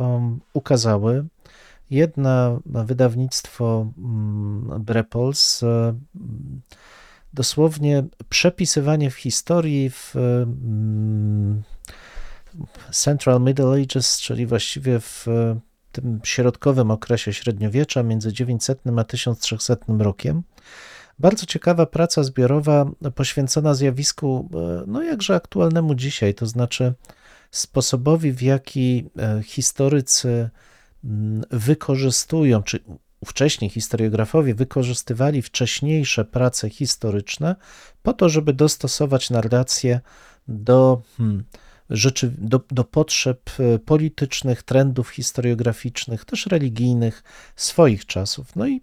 [0.52, 1.24] ukazały.
[1.90, 5.94] Jedna wydawnictwo mm, Brepols, e,
[7.34, 11.62] dosłownie przepisywanie w historii w mm,
[12.92, 15.26] Central Middle Ages, czyli właściwie w
[15.92, 20.42] tym środkowym okresie średniowiecza między 900 a 1300 rokiem.
[21.18, 26.94] Bardzo ciekawa praca zbiorowa poświęcona zjawisku, e, no jakże aktualnemu dzisiaj, to znaczy
[27.50, 30.50] sposobowi, w jaki e, historycy
[31.04, 32.80] mm, wykorzystują, czy
[33.24, 37.56] ówcześni historiografowie wykorzystywali wcześniejsze prace historyczne
[38.02, 40.00] po to, żeby dostosować narrację
[40.48, 41.44] do, hmm,
[41.90, 47.22] rzeczy, do, do potrzeb e, politycznych, trendów historiograficznych, też religijnych
[47.56, 48.56] swoich czasów.
[48.56, 48.82] No i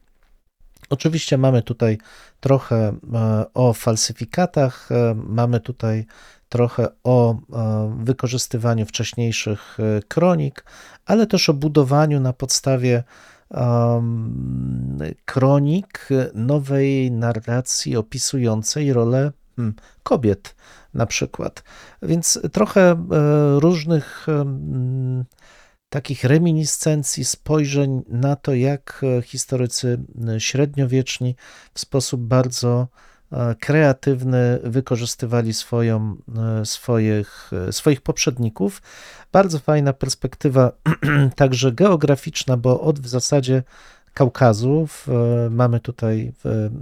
[0.90, 1.98] Oczywiście mamy tutaj
[2.40, 2.76] trochę
[3.14, 6.06] e, o falsyfikatach, e, mamy tutaj
[6.50, 7.36] trochę o
[7.98, 9.78] wykorzystywaniu wcześniejszych
[10.08, 10.66] kronik,
[11.06, 13.04] ale też o budowaniu na podstawie
[13.52, 20.56] em, kronik nowej narracji opisującej rolę hmm, kobiet
[20.94, 21.64] na przykład.
[22.02, 22.96] Więc trochę e,
[23.60, 24.28] różnych
[25.92, 31.36] takich reminiscencji, spojrzeń na to, jak e, historycy e, średniowieczni
[31.74, 32.88] w sposób bardzo
[33.60, 36.16] kreatywny wykorzystywali swoją,
[36.62, 38.82] e, swoich, e, swoich poprzedników.
[39.32, 40.72] Bardzo fajna perspektywa,
[41.36, 43.64] także geograficzna, bo od w zasadzie
[44.14, 46.34] Kaukazu w, e, mamy tutaj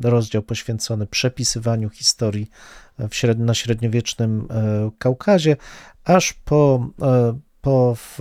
[0.03, 2.49] e, rozdział poświęcony przepisywaniu historii
[3.37, 5.57] na średniowiecznym e, Kaukazie,
[6.05, 8.19] aż po, e, po w,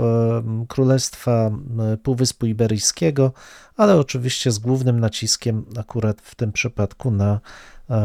[0.69, 1.51] Królestwa
[1.93, 3.33] e, Półwyspu Iberyjskiego,
[3.77, 7.41] ale oczywiście z głównym naciskiem akurat w tym przypadku na e,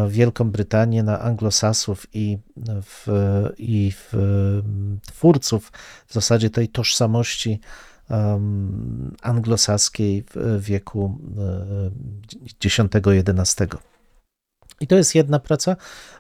[0.10, 2.38] Wielką Brytanię, na anglosasów i,
[2.82, 3.08] w,
[3.58, 5.72] i w, em, twórców
[6.08, 7.60] w zasadzie tej tożsamości
[9.22, 13.68] anglosaskiej w wieku e, X-XI.
[14.80, 15.76] I to jest jedna praca.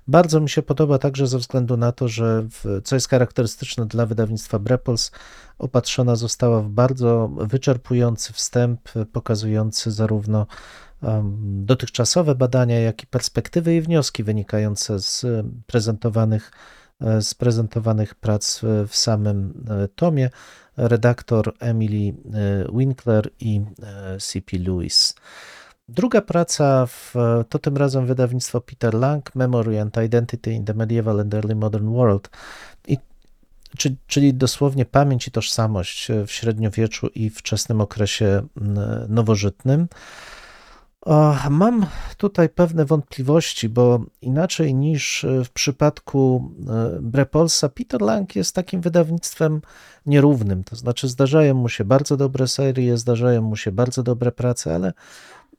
[0.07, 4.05] Bardzo mi się podoba także ze względu na to, że w, co jest charakterystyczne dla
[4.05, 5.11] wydawnictwa Brepols,
[5.59, 10.47] opatrzona została w bardzo wyczerpujący wstęp, pokazujący zarówno
[11.41, 15.25] dotychczasowe badania, jak i perspektywy i wnioski wynikające z
[15.67, 16.51] prezentowanych,
[17.01, 20.29] e, z prezentowanych prac w- samym e, tomie.
[20.77, 24.57] Redaktor Emily e, Winkler i e, C.P.
[24.57, 25.15] Lewis.
[25.89, 27.13] Druga praca w,
[27.49, 31.93] to tym razem wydawnictwo Peter Lang, Memory and Identity in the Medieval and Early Modern
[31.93, 32.29] World.
[32.87, 32.97] I,
[33.77, 38.47] czy, czyli dosłownie pamięć i tożsamość w średniowieczu i wczesnym okresie
[39.09, 39.87] nowożytnym.
[41.49, 41.85] Mam
[42.17, 49.61] tutaj pewne wątpliwości, bo inaczej niż w przypadku e, Brepolsa, Peter Lang jest takim wydawnictwem
[50.05, 50.63] nierównym.
[50.63, 54.93] To znaczy, zdarzają mu się bardzo dobre serie, zdarzają mu się bardzo dobre prace, ale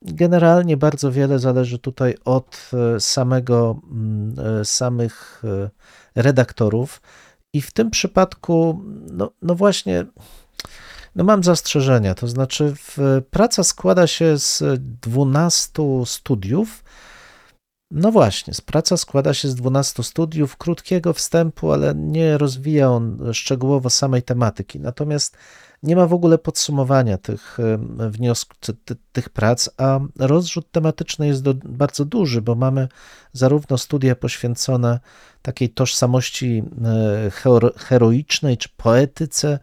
[0.04, 5.70] generalnie bardzo wiele zależy tutaj od e, samego, mm, e, samych e,
[6.22, 7.02] redaktorów.
[7.52, 8.80] I w tym przypadku,
[9.12, 10.04] no, no właśnie,
[11.14, 12.14] no mam zastrzeżenia.
[12.14, 14.62] To znaczy, w, praca składa się z
[15.00, 16.84] 12 studiów.
[17.90, 23.90] No właśnie, praca składa się z 12 studiów, krótkiego wstępu, ale nie rozwija on szczegółowo
[23.90, 24.80] samej tematyki.
[24.80, 25.36] Natomiast
[25.82, 27.58] nie ma w ogóle podsumowania tych
[28.10, 32.88] wniosków, ty, ty, tych prac, a rozrzut tematyczny jest do, bardzo duży, bo mamy
[33.32, 35.00] zarówno studia poświęcone
[35.42, 39.58] takiej tożsamości e, hero, heroicznej czy poetyce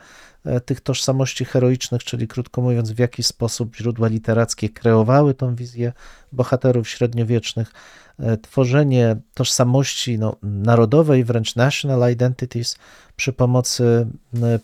[0.66, 5.94] tych tożsamości heroicznych, czyli krótko mówiąc, w jaki sposób źródła literackie kreowały tą wizję
[6.32, 7.72] bohaterów średniowiecznych,
[8.20, 12.78] e, tworzenie tożsamości no, narodowej, wręcz national identities
[13.16, 14.08] przy pomocy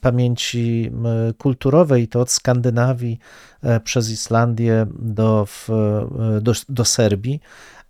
[0.01, 0.91] pamięci
[1.37, 3.19] kulturowej, to od Skandynawii
[3.63, 7.39] e, przez Islandię do, e, do, do Serbii,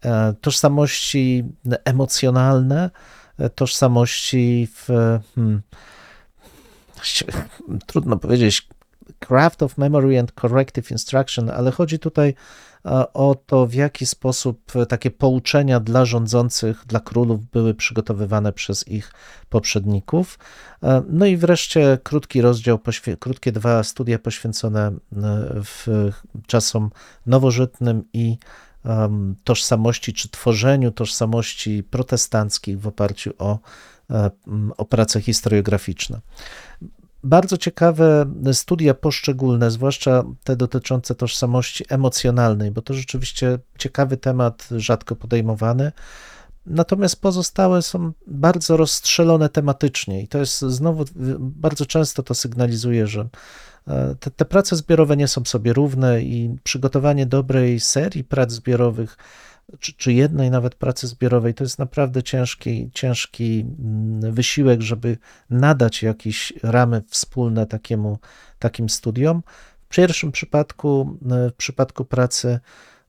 [0.05, 1.43] e, tożsamości
[1.85, 2.89] emocjonalne,
[3.39, 4.87] e, tożsamości w,
[5.35, 5.61] hmm,
[7.85, 8.67] trudno powiedzieć,
[9.19, 12.33] craft of memory and corrective instruction, ale chodzi tutaj
[12.85, 18.87] e, o to, w jaki sposób takie pouczenia dla rządzących, dla królów były przygotowywane przez
[18.87, 19.11] ich
[19.49, 20.39] poprzedników.
[20.83, 22.79] E, No i wreszcie krótki rozdział,
[23.19, 25.61] krótkie dwa studia poświęcone e,
[26.47, 26.89] czasom
[27.25, 28.37] nowożytnym i
[29.43, 33.59] tożsamości, czy tworzeniu tożsamości protestanckich w oparciu o,
[34.77, 36.21] o prace historiograficzne.
[37.23, 45.15] Bardzo ciekawe studia poszczególne, zwłaszcza te dotyczące tożsamości emocjonalnej, bo to rzeczywiście ciekawy temat, rzadko
[45.15, 45.91] podejmowany.
[46.65, 51.05] Natomiast pozostałe są bardzo rozstrzelone tematycznie, i to jest znowu
[51.39, 53.27] bardzo często to sygnalizuje, że
[53.87, 59.17] e, te, te prace zbiorowe nie są sobie równe i przygotowanie dobrej serii prac zbiorowych,
[59.79, 65.17] czy, czy jednej nawet pracy zbiorowej, to jest naprawdę ciężki, ciężki mm, wysiłek, żeby
[65.49, 68.19] nadać jakieś ramy wspólne takiemu,
[68.59, 69.43] takim studiom.
[69.89, 72.59] W pierwszym przypadku, e, w przypadku pracy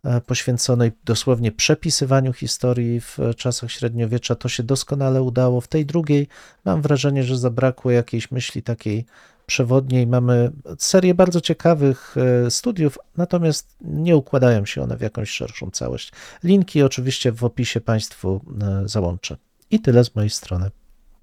[0.04, 5.60] e, poświęconej dosłownie przepisywaniu historii w czasach średniowiecza, to się doskonale udało.
[5.60, 6.28] W tej drugiej
[6.64, 9.06] mam wrażenie, że zabrakło jakiejś myśli takiej
[9.48, 10.06] przewodniej.
[10.06, 16.12] Mamy serię bardzo ciekawych e, studiów, natomiast nie układają się one w jakąś szerszą całość.
[16.44, 19.36] Linki oczywiście w opisie Państwu e, załączę.
[19.70, 20.70] I tyle z mojej strony.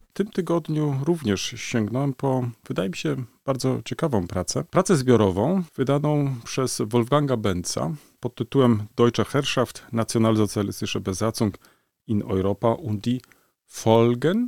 [0.10, 4.64] W tym tygodniu również sięgnąłem po, wydaje mi się, bardzo ciekawą pracę.
[4.64, 11.58] Pracę zbiorową wydaną przez Wolfganga Benza pod tytułem Deutsche Herrschaft, Nationalsozialistische Besatzung
[12.08, 13.20] in Europa und die
[13.66, 14.48] Folgen.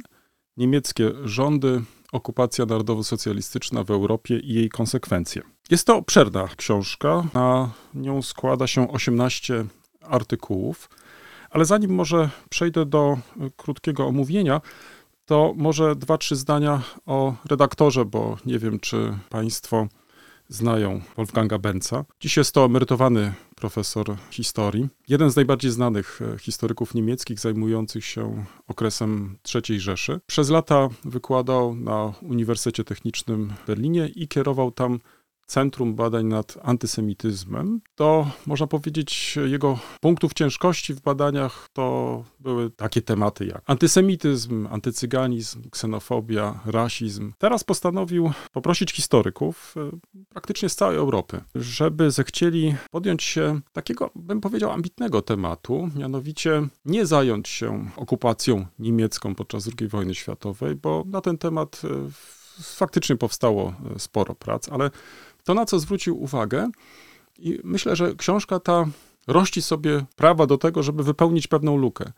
[0.58, 5.42] Niemieckie rządy, okupacja narodowo-socjalistyczna w Europie i jej konsekwencje.
[5.72, 7.24] Jest to obszerna książka.
[7.34, 9.66] Na nią składa się 18
[10.02, 10.90] artykułów.
[11.50, 14.62] Ale zanim może przejdę do y, krótkiego omówienia,
[15.26, 19.88] to może dwa, trzy zdania o redaktorze, bo nie wiem, czy Państwo
[20.50, 22.06] znają Wolfganga Benza.
[22.20, 28.46] Dziś jest to emerytowany profesor historii, jeden z najbardziej znanych e, historyków niemieckich zajmujących się
[28.68, 30.20] okresem III Rzeszy.
[30.28, 35.00] Przez lata wykładał na Uniwersytecie Technicznym w Berlinie i kierował tam
[35.48, 37.82] Centrum Badań nad Antysemityzmem.
[37.96, 45.70] To można powiedzieć, jego punktów ciężkości w badaniach to były takie tematy jak antysemityzm, antycyganizm,
[45.70, 47.34] ksenofobia, rasizm.
[47.38, 49.90] Teraz postanowił poprosić historyków e,
[50.30, 57.06] praktycznie z całej Europy, żeby zechcieli podjąć się takiego, bym powiedział, ambitnego tematu, mianowicie nie
[57.06, 61.88] zająć się okupacją niemiecką podczas II wojny światowej, bo na ten temat e,
[62.64, 64.92] faktycznie powstało e, sporo prac, ale
[65.48, 66.70] to, na co zwrócił uwagę,
[67.38, 68.86] i myślę, że książka ta
[69.28, 72.12] rości sobie prawa do tego, żeby wypełnić pewną lukę.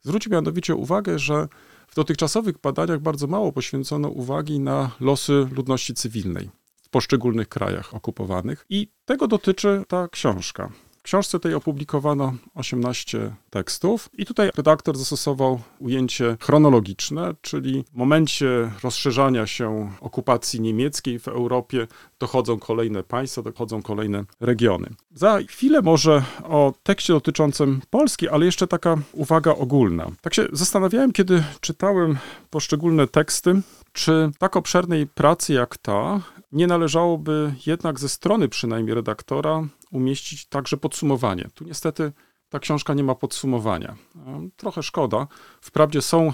[0.00, 1.48] Zwrócił mianowicie uwagę, że
[1.88, 6.50] w dotychczasowych badaniach bardzo mało poświęcono uwagi na losy ludności cywilnej
[6.82, 10.72] w poszczególnych krajach okupowanych, i tego dotyczy ta książka.
[11.02, 18.70] W książce tej opublikowano 18 tekstów i tutaj redaktor zastosował ujęcie chronologiczne, czyli w momencie
[18.82, 21.86] rozszerzania się okupacji niemieckiej w Europie
[22.18, 24.88] dochodzą kolejne państwa, dochodzą kolejne regiony.
[25.14, 30.10] Za chwilę może o tekście dotyczącym Polski, ale jeszcze taka uwaga ogólna.
[30.20, 32.18] Tak się zastanawiałem, kiedy czytałem
[32.50, 33.62] poszczególne teksty,
[33.92, 36.20] czy tak obszernej pracy jak ta
[36.52, 41.48] nie należałoby jednak ze strony przynajmniej redaktora umieścić także podsumowanie.
[41.54, 42.12] Tu niestety
[42.48, 43.96] ta książka nie ma podsumowania.
[44.16, 45.26] E, trochę szkoda.
[45.60, 46.32] Wprawdzie są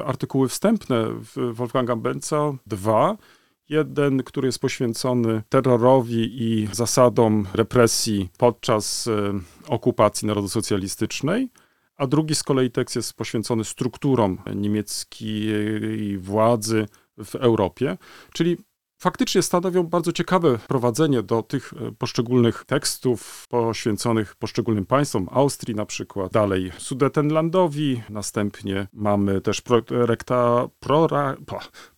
[0.00, 1.06] e, artykuły wstępne
[1.52, 3.16] Wolfganga Benza, dwa.
[3.68, 9.32] Jeden, który jest poświęcony terrorowi i zasadom represji podczas e,
[9.68, 11.48] okupacji narodosocjalistycznej,
[11.96, 16.86] a drugi z kolei tekst jest poświęcony strukturom niemieckiej władzy
[17.24, 17.98] w Europie,
[18.32, 18.56] czyli
[19.00, 25.86] faktycznie stanowią bardzo ciekawe prowadzenie do tych e, poszczególnych tekstów poświęconych poszczególnym państwom, Austrii na
[25.86, 31.36] przykład, dalej Sudetenlandowi, następnie mamy też prorekta, prora,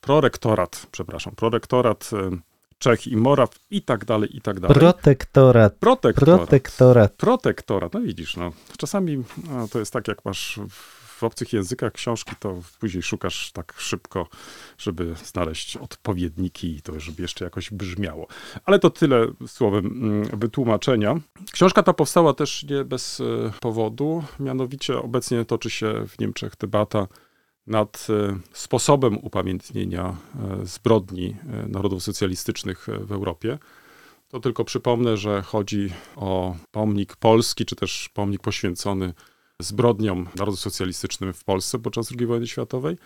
[0.01, 2.37] prorektorat, przepraszam, prorektorat e,
[2.79, 4.75] Czech i Moraw i tak dalej, i tak dalej.
[4.75, 5.75] Protektorat.
[5.75, 6.41] Protektorat.
[6.41, 7.13] Protektorat.
[7.13, 8.53] Protektorat, no widzisz, no.
[8.79, 13.75] Czasami no, to jest tak, jak masz w obcych językach książki, to później szukasz tak
[13.79, 14.29] szybko,
[14.79, 18.27] żeby znaleźć odpowiedniki i to, żeby jeszcze jakoś brzmiało.
[18.65, 21.21] Ale to tyle słowem mm, wytłumaczenia.
[21.53, 23.25] Książka ta powstała też nie bez e,
[23.61, 27.09] powodu, mianowicie obecnie toczy się w Niemczech debata
[27.67, 30.17] nad e, sposobem upamiętnienia
[30.63, 31.37] e, zbrodni
[31.69, 33.59] narodów socjalistycznych w Europie.
[34.29, 39.15] To tylko przypomnę, że chodzi o pomnik polski, czy też pomnik poświęcony
[39.63, 42.97] zbrodniom narodu socjalistycznym w Polsce podczas II wojny światowej.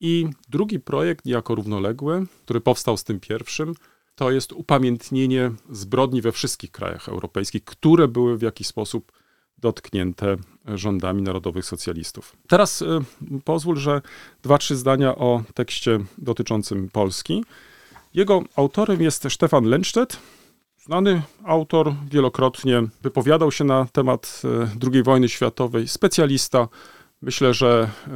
[0.00, 3.74] I drugi projekt, jako równoległy, który powstał z tym pierwszym,
[4.14, 9.12] to jest upamiętnienie zbrodni we wszystkich krajach europejskich, które były w jakiś sposób
[9.58, 12.36] dotknięte rządami narodowych socjalistów.
[12.48, 12.86] Teraz y,
[13.44, 14.02] pozwól, że
[14.42, 17.44] dwa, trzy zdania o tekście dotyczącym Polski.
[18.14, 20.18] Jego autorem jest Stefan Lenstedt,
[20.86, 26.68] Znany autor wielokrotnie wypowiadał się na temat e, II wojny światowej, specjalista.
[27.22, 28.10] Myślę, że e,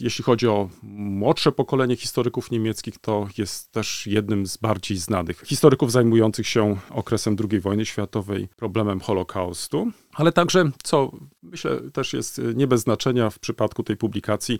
[0.00, 5.92] jeśli chodzi o młodsze pokolenie historyków niemieckich, to jest też jednym z bardziej znanych historyków
[5.92, 12.66] zajmujących się okresem II wojny światowej, problemem Holokaustu, ale także, co myślę też jest nie
[12.66, 14.58] bez znaczenia w przypadku tej publikacji,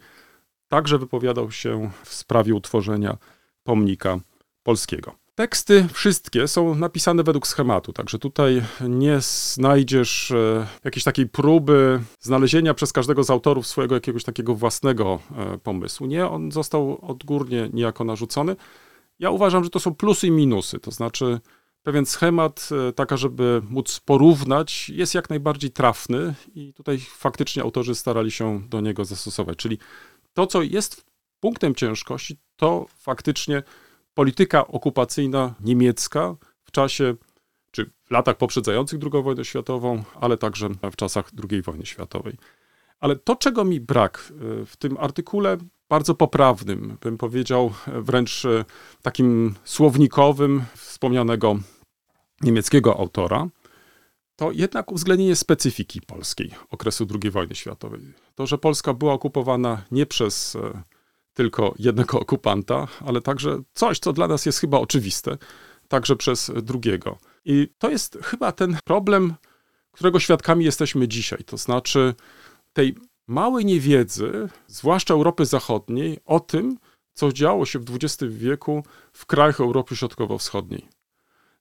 [0.68, 3.16] także wypowiadał się w sprawie utworzenia
[3.62, 4.18] pomnika
[4.62, 5.23] polskiego.
[5.34, 12.74] Teksty wszystkie są napisane według schematu, także tutaj nie znajdziesz e, jakiejś takiej próby znalezienia
[12.74, 16.06] przez każdego z autorów swojego jakiegoś takiego własnego e, pomysłu.
[16.06, 18.56] Nie, on został odgórnie niejako narzucony.
[19.18, 21.40] Ja uważam, że to są plusy i minusy, to znaczy
[21.82, 27.94] pewien schemat, e, taka, żeby móc porównać, jest jak najbardziej trafny i tutaj faktycznie autorzy
[27.94, 29.58] starali się do niego zastosować.
[29.58, 29.78] Czyli
[30.32, 31.06] to, co jest
[31.40, 33.62] punktem ciężkości, to faktycznie
[34.14, 37.14] polityka okupacyjna niemiecka w czasie,
[37.70, 42.36] czy w latach poprzedzających II wojnę światową, ale także w czasach II wojny światowej.
[43.00, 45.56] Ale to, czego mi brak e, w tym artykule,
[45.88, 48.64] bardzo poprawnym, bym powiedział, wręcz e,
[49.02, 51.58] takim słownikowym, wspomnianego
[52.40, 53.48] niemieckiego autora,
[54.36, 58.00] to jednak uwzględnienie specyfiki polskiej okresu II wojny światowej.
[58.34, 60.82] To, że Polska była okupowana nie przez e,
[61.34, 65.38] tylko jednego okupanta, ale także coś, co dla nas jest chyba oczywiste,
[65.88, 67.18] także przez drugiego.
[67.44, 69.34] I to jest chyba ten problem,
[69.92, 71.44] którego świadkami jesteśmy dzisiaj.
[71.44, 72.14] To znaczy,
[72.72, 72.94] tej
[73.26, 76.78] małej niewiedzy, zwłaszcza Europy Zachodniej, o tym,
[77.14, 80.88] co działo się w XX wieku w krajach Europy Środkowo-Wschodniej.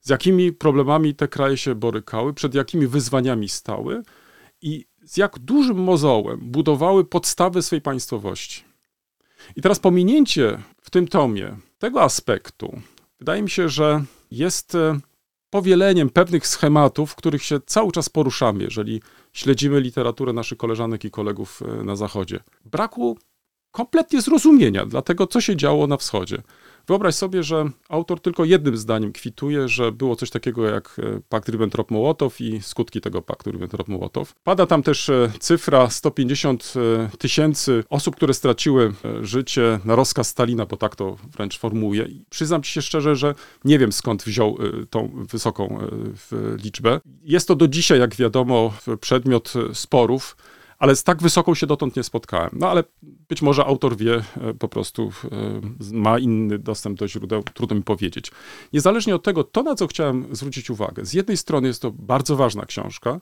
[0.01, 4.03] Z jakimi problemami te kraje się borykały, przed jakimi wyzwaniami stały
[4.61, 8.72] i z jak dużym mozołem budowały podstawy swej państwowości.
[9.55, 12.81] I teraz pominięcie w tym tomie tego aspektu,
[13.19, 14.99] wydaje mi się, że jest e,
[15.49, 19.01] powieleniem pewnych schematów, w których się cały czas poruszamy, jeżeli
[19.33, 22.39] śledzimy literaturę naszych koleżanek i kolegów e, na Zachodzie.
[22.65, 23.17] Braku
[23.71, 26.41] kompletnie zrozumienia dla tego, co się działo na wschodzie.
[26.87, 31.49] Wyobraź sobie, że autor tylko jednym zdaniem kwituje, że było coś takiego jak e, pakt
[31.49, 34.25] Ribbentrop-Mołotow i skutki tego paktu Ribbentrop-Mołotow.
[34.43, 40.65] Pada tam też e, cyfra 150 e, tysięcy osób, które straciły życie na rozkaz Stalina,
[40.65, 42.03] bo tak to wręcz formułuje.
[42.03, 44.57] I przyznam ci się szczerze, że nie wiem skąd wziął
[44.89, 45.79] tą wysoką
[46.63, 46.99] liczbę.
[47.23, 50.35] Jest to do dzisiaj, jak wiadomo, przedmiot sporów
[50.83, 52.49] ale z tak wysoką się dotąd nie spotkałem.
[52.53, 55.11] No ale być może autor wie, e, po prostu
[55.91, 58.31] e, ma inny dostęp do źródeł, trudno mi powiedzieć.
[58.73, 62.35] Niezależnie od tego, to na co chciałem zwrócić uwagę, z jednej strony jest to bardzo
[62.35, 63.19] ważna książka,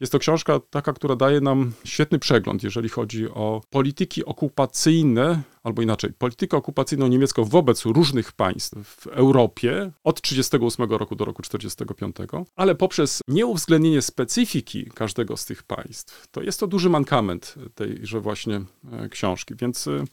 [0.00, 5.82] jest to książka taka, która daje nam świetny przegląd, jeżeli chodzi o polityki okupacyjne, albo
[5.82, 12.46] inaczej, politykę okupacyjną niemiecką wobec różnych państw w Europie od 1938 roku do roku 1945,
[12.56, 18.60] ale poprzez nieuwzględnienie specyfiki każdego z tych państw, to jest to duży mankament tejże właśnie
[18.92, 19.54] e, książki.
[19.54, 20.04] Więc e,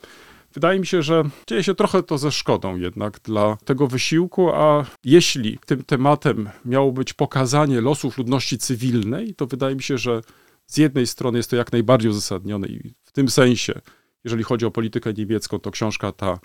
[0.56, 4.86] Wydaje mi się, że dzieje się trochę to ze szkodą jednak dla tego wysiłku, a
[5.03, 10.22] jeśli tym tematem miało być pokazanie losów ludności cywilnej, to wydaje mi się, że
[10.68, 13.82] z jednej strony jest to jak najbardziej uzasadnione i w tym sensie,
[14.24, 16.39] jeżeli chodzi o politykę niemiecką, to książka ta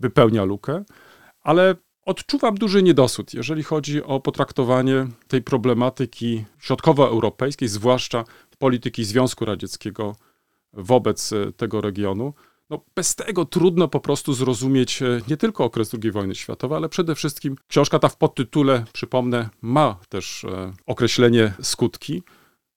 [0.00, 0.84] wypełnia lukę,
[1.42, 8.24] ale odczuwam duży niedosyt, jeżeli chodzi o potraktowanie tej problematyki środkowoeuropejskiej, zwłaszcza
[8.58, 10.16] polityki Związku Radzieckiego
[10.72, 12.34] wobec tego regionu.
[12.70, 16.88] No, bez tego trudno po prostu zrozumieć e, nie tylko okres II wojny światowej, ale
[16.88, 22.22] przede wszystkim książka ta w podtytule, przypomnę, ma też e, określenie skutki.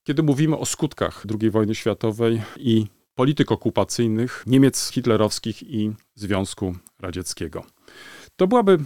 [0.08, 2.86] Kiedy mówimy o skutkach II wojny światowej i
[3.16, 7.64] polityk okupacyjnych Niemiec hitlerowskich i Związku Radzieckiego.
[8.36, 8.78] To byłaby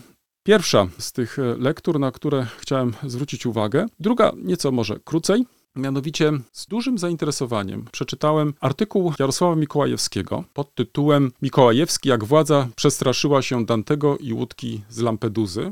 [0.43, 3.85] pierwsza z tych e, lektur, na które chciałem zwrócić uwagę.
[3.99, 5.45] Druga, nieco może krócej,
[5.75, 13.65] Mianowicie z dużym zainteresowaniem przeczytałem artykuł Jarosława Mikołajewskiego pod tytułem Mikołajewski jak władza przestraszyła się
[13.65, 15.69] Dantego i łódki z Lampeduzy,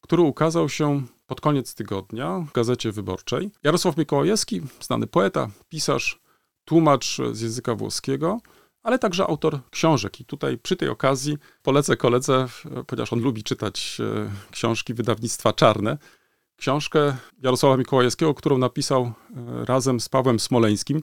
[0.00, 3.50] który ukazał się pod koniec tygodnia w Gazecie Wyborczej.
[3.62, 6.20] Jarosław Mikołajewski, znany poeta, pisarz,
[6.64, 8.40] tłumacz z języka włoskiego,
[8.82, 10.20] ale także autor książek.
[10.20, 12.46] I tutaj przy tej okazji polecę koledze,
[12.86, 15.98] ponieważ on lubi czytać e, książki wydawnictwa czarne,
[16.56, 19.12] książkę Jarosława Mikołajewskiego, którą napisał e,
[19.64, 21.02] razem z Pawłem Smoleńskim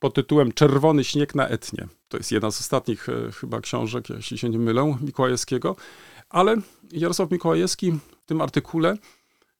[0.00, 1.88] pod tytułem Czerwony śnieg na Etnie.
[2.08, 5.76] To jest jedna z ostatnich e, chyba książek, jeśli się nie mylę, Mikołajewskiego.
[6.28, 6.56] Ale
[6.92, 8.96] Jarosław Mikołajewski w tym artykule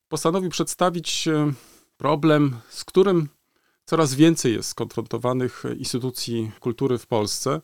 [0.08, 1.52] postanowił przedstawić e,
[1.96, 3.28] problem, z którym
[3.84, 7.60] coraz więcej jest skonfrontowanych instytucji kultury w Polsce.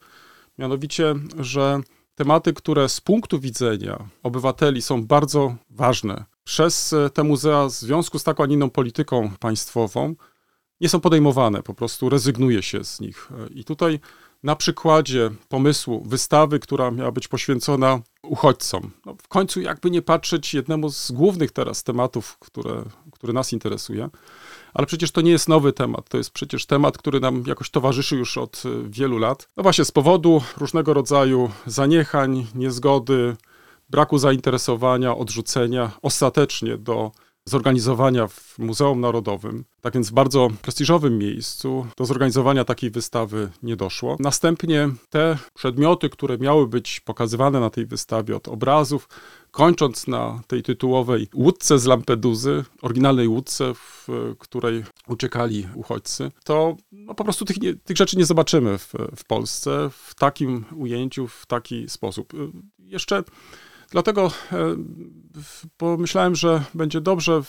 [0.59, 1.81] Mianowicie, że
[2.15, 8.19] tematy, które z punktu widzenia obywateli są bardzo ważne, przez e, te muzea w związku
[8.19, 10.15] z taką, a nie inną polityką państwową
[10.81, 13.29] nie są podejmowane, po prostu rezygnuje się z nich.
[13.33, 14.01] E, I tutaj
[14.43, 20.55] na przykładzie pomysłu wystawy, która miała być poświęcona uchodźcom, no w końcu jakby nie patrzeć
[20.55, 24.09] jednemu z głównych teraz tematów, które, który nas interesuje,
[24.75, 28.17] ale przecież to nie jest nowy temat, to jest przecież temat, który nam jakoś towarzyszy
[28.17, 29.49] już od e, wielu lat.
[29.57, 33.37] No właśnie z powodu różnego rodzaju zaniechań, niezgody,
[33.91, 37.13] braku zainteresowania, odrzucenia ostatecznie do
[37.49, 44.17] zorganizowania w Muzeum Narodowym, tak więc bardzo prestiżowym miejscu, do zorganizowania takiej wystawy nie doszło.
[44.21, 49.09] Następnie te przedmioty, które miały być pokazywane na tej wystawie, od obrazów,
[49.51, 54.09] kończąc na tej tytułowej łódce z Lampeduzy, oryginalnej łódce, w
[54.39, 59.25] której uciekali uchodźcy, to no, po prostu tych, nie, tych rzeczy nie zobaczymy w, w
[59.25, 62.33] Polsce w takim ujęciu, w taki sposób.
[62.79, 63.23] Jeszcze
[63.91, 64.77] Dlatego e,
[65.77, 67.43] pomyślałem, że będzie dobrze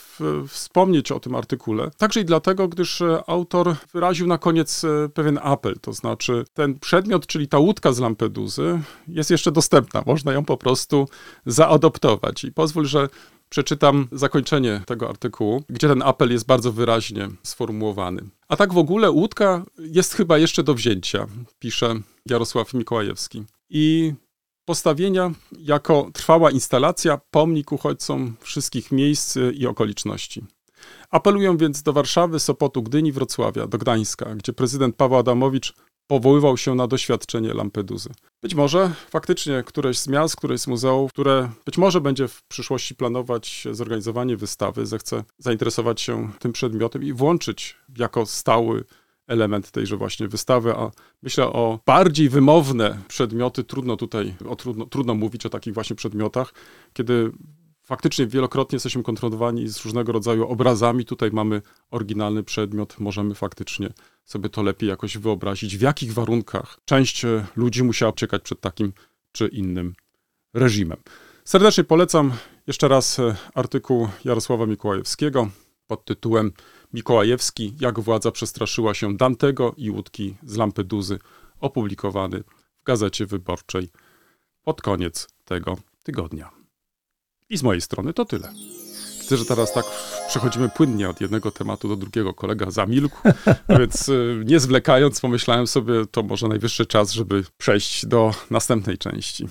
[0.48, 1.92] wspomnieć o tym artykule.
[1.98, 6.80] Także i dlatego, gdyż e, autor wyraził na koniec e, pewien apel, to znaczy ten
[6.80, 10.04] przedmiot, czyli ta łódka z Lampeduzy, jest jeszcze dostępna.
[10.06, 11.08] Można ją po prostu
[11.46, 12.44] zaadoptować.
[12.44, 13.10] I pozwól, że
[13.50, 18.22] przeczytam zakończenie tego artykułu, gdzie ten apel jest bardzo wyraźnie sformułowany.
[18.48, 21.28] A tak w ogóle łódka jest chyba jeszcze do wzięcia,
[21.60, 23.44] pisze Jarosław Mikołajewski.
[23.70, 24.14] I
[24.70, 30.46] postawienia jako trwała instalacja, pomnik uchodźcom wszystkich miejsc i okoliczności.
[31.10, 35.74] Apeluję więc do Warszawy, Sopotu, Gdyni, Wrocławia, do Gdańska, gdzie prezydent Paweł Adamowicz
[36.08, 38.10] powoływał się na doświadczenie Lampeduzy.
[38.42, 42.96] Być może faktycznie któreś z miast, któreś z muzeów, które być może będzie w przyszłości
[42.96, 48.84] planować zorganizowanie wystawy, zechce zainteresować się tym przedmiotem i włączyć jako stały
[49.30, 55.16] element tejże właśnie wystawy, a myślę o bardziej wymowne przedmioty, trudno tutaj, o trudno, trudno
[55.16, 56.54] mówić o takich właśnie przedmiotach,
[56.94, 57.32] kiedy
[57.84, 61.62] faktycznie wielokrotnie jesteśmy konfrontowani z różnego rodzaju obrazami, tutaj mamy
[61.92, 63.90] oryginalny przedmiot, możemy faktycznie
[64.26, 67.26] sobie to lepiej jakoś wyobrazić, w jakich warunkach część
[67.56, 68.94] ludzi musiała uciekać przed takim
[69.32, 69.94] czy innym
[70.54, 70.98] reżimem.
[71.46, 72.34] Serdecznie polecam
[72.68, 75.50] jeszcze raz e, artykuł Jarosława Mikołajewskiego
[75.88, 76.52] pod tytułem
[76.94, 81.20] Mikołajewski, jak władza przestraszyła się Dantego i łódki z Lampeduzy,
[81.60, 82.44] opublikowany
[82.82, 83.90] w Gazecie Wyborczej
[84.64, 86.50] pod koniec tego tygodnia.
[87.50, 88.54] I z mojej strony to tyle.
[89.22, 89.86] Widzę, że teraz tak
[90.28, 92.34] przechodzimy płynnie od jednego tematu do drugiego.
[92.34, 93.18] Kolega zamilkł,
[93.80, 99.48] więc y, nie zwlekając, pomyślałem sobie, to może najwyższy czas, żeby przejść do następnej części.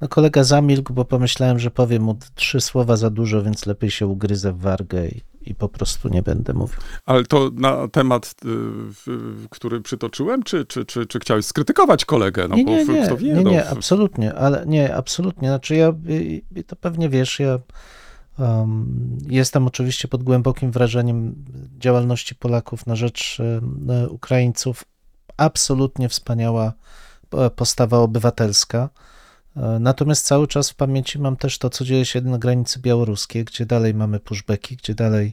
[0.00, 4.06] No kolega zamilkł, bo pomyślałem, że powiem mu trzy słowa za dużo, więc lepiej się
[4.06, 6.76] ugryzę w wargę i, i po prostu nie będę mówił.
[7.06, 12.48] Ale to na temat, y, który przytoczyłem, czy, czy, czy, czy chciałeś skrytykować kolegę?
[12.48, 15.48] No nie, bo nie, nie, kto wie, nie, no, nie, absolutnie, ale nie, absolutnie.
[15.48, 17.58] Znaczy ja, y, y, to pewnie wiesz, ja
[18.38, 21.44] um, jestem oczywiście pod głębokim wrażeniem
[21.78, 23.38] działalności Polaków na rzecz
[24.10, 24.84] Ukraińców.
[25.36, 26.72] Absolutnie wspaniała
[27.32, 28.88] e, postawa obywatelska.
[29.56, 33.44] E, Natomiast cały czas w pamięci mam też to, co dzieje się na granicy białoruskiej,
[33.44, 35.32] gdzie dalej mamy pushbacki, gdzie dalej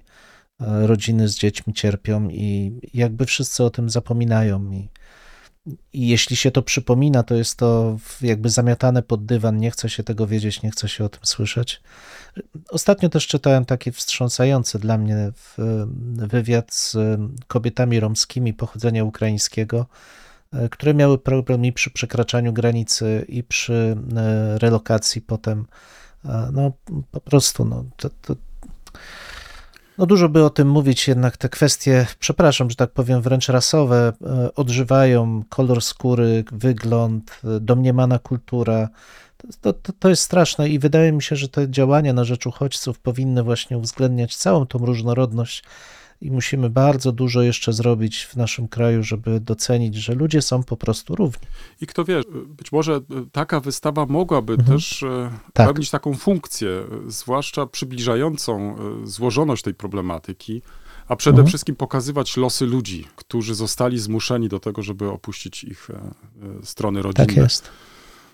[0.61, 4.71] e, rodziny z dziećmi cierpią i jakby wszyscy o tym zapominają.
[4.71, 4.89] I,
[5.93, 10.03] i jeśli się to przypomina, to jest to jakby zamiatane pod dywan, nie chce się
[10.03, 11.81] tego wiedzieć, nie chce się o tym słyszeć.
[12.69, 15.31] Ostatnio też czytałem taki wstrząsający dla mnie
[16.17, 16.97] wywiad z
[17.47, 20.21] kobietami romskimi pochodzenia ukraińskiego, e,
[20.71, 25.65] które miały problem i przy przekraczaniu granicy, i przy e, relokacji potem.
[26.25, 26.71] E, No
[27.11, 28.35] po prostu, no, to, to,
[29.97, 34.13] no dużo by o tym mówić, jednak te kwestie, przepraszam, że tak powiem, wręcz rasowe
[34.25, 38.89] e, odżywają, kolor skóry, wygląd, e, domniemana kultura.
[39.61, 42.99] To, to, to jest straszne i wydaje mi się, że te działania na rzecz uchodźców
[42.99, 45.63] powinny właśnie uwzględniać całą tą różnorodność
[46.21, 50.77] i musimy bardzo dużo jeszcze zrobić w naszym kraju, żeby docenić, że ludzie są po
[50.77, 51.47] prostu równi.
[51.81, 53.01] I kto wie, być może
[53.31, 54.69] taka wystawa mogłaby Mhm.
[54.77, 55.67] też e, Tak.
[55.67, 60.61] pełnić taką funkcję, zwłaszcza przybliżającą e, złożoność tej problematyki,
[61.07, 61.47] a przede Mhm.
[61.47, 66.11] wszystkim pokazywać losy ludzi, którzy zostali zmuszeni do tego, żeby opuścić ich e,
[66.65, 67.25] strony rodzinne.
[67.27, 67.69] Tak jest.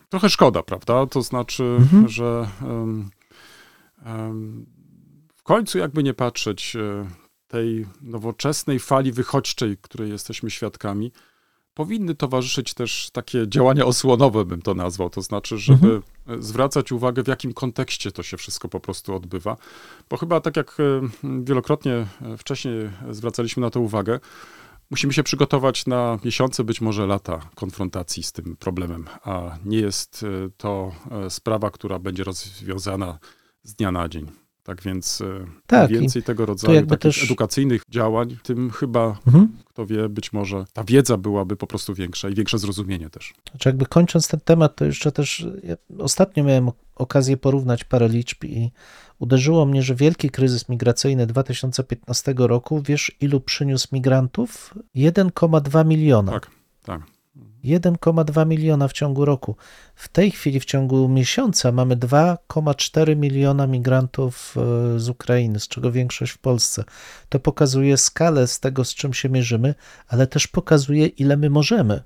[0.09, 1.05] Trochę szkoda, prawda?
[1.05, 2.09] To znaczy, Mhm.
[2.09, 3.09] że em,
[4.05, 4.65] em,
[5.35, 6.77] w końcu jakby nie patrzeć
[7.47, 11.11] tej nowoczesnej fali wychodźczej, której jesteśmy świadkami,
[11.77, 15.09] powinny towarzyszyć też takie działania osłonowe, bym to nazwał.
[15.09, 19.57] To znaczy, żeby e, zwracać uwagę, w jakim kontekście to się wszystko po prostu odbywa.
[20.09, 20.83] Bo chyba tak jak e,
[21.43, 24.19] wielokrotnie e, wcześniej zwracaliśmy na to uwagę,
[24.89, 30.23] Musimy się przygotować na miesiące, być może lata konfrontacji z tym problemem, a nie jest
[30.23, 30.91] e, to
[31.29, 33.19] sprawa, która będzie rozwiązana
[33.63, 34.46] z dnia na dzień.
[34.67, 39.47] Tak więc e, Tak, więcej tego rodzaju takich też- edukacyjnych działań, tym chyba, Mhm.
[39.65, 43.33] kto wie, być może ta wiedza byłaby po prostu większa i większe zrozumienie też.
[43.51, 48.09] Znaczy jakby kończąc ten temat, to jeszcze też ja ostatnio miałem ok- okazję porównać parę
[48.09, 48.71] liczb i
[49.19, 54.73] uderzyło mnie, że wielki kryzys migracyjny 2015 roku, wiesz ilu przyniósł migrantów?
[54.95, 56.31] 1,2 miliona.
[56.31, 56.51] Tak,
[56.83, 57.01] tak.
[57.67, 59.55] 1,2 miliona w ciągu roku.
[59.95, 65.91] W tej chwili w ciągu miesiąca mamy 2,4 miliona migrantów e, z Ukrainy, z czego
[65.91, 66.83] większość w Polsce.
[67.29, 69.75] To pokazuje skalę z tego, z czym się mierzymy,
[70.07, 72.03] ale też pokazuje, ile my możemy.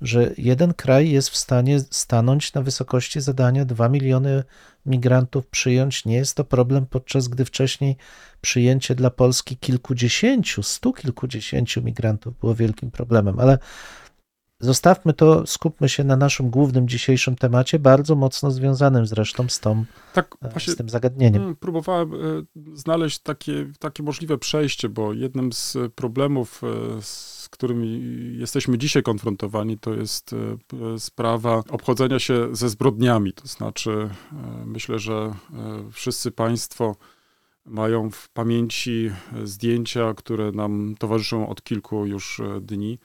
[0.00, 4.44] Że jeden kraj jest w stanie stanąć na wysokości zadania 2 miliony
[4.86, 6.04] migrantów przyjąć.
[6.04, 7.96] Nie jest to problem, podczas gdy wcześniej
[8.40, 13.38] przyjęcie dla Polski kilkudziesięciu, stu kilkudziesięciu migrantów było wielkim problemem.
[13.38, 13.58] Ale
[14.60, 19.84] Zostawmy to, skupmy się na naszym głównym dzisiejszym temacie, bardzo mocno związanym zresztą z, tą,
[20.14, 21.56] Tak, e, właśnie z tym zagadnieniem.
[21.56, 22.16] Próbowałem e,
[22.74, 28.00] znaleźć takie, takie możliwe przejście, bo jednym z problemów, e, z którymi
[28.38, 30.34] jesteśmy dzisiaj konfrontowani, to jest
[30.98, 33.32] sprawa obchodzenia się ze zbrodniami.
[33.32, 34.10] To znaczy,
[34.64, 35.34] myślę, że
[35.92, 36.96] wszyscy Państwo
[37.64, 39.10] mają w pamięci
[39.44, 42.98] zdjęcia, które nam towarzyszą od kilku już dni.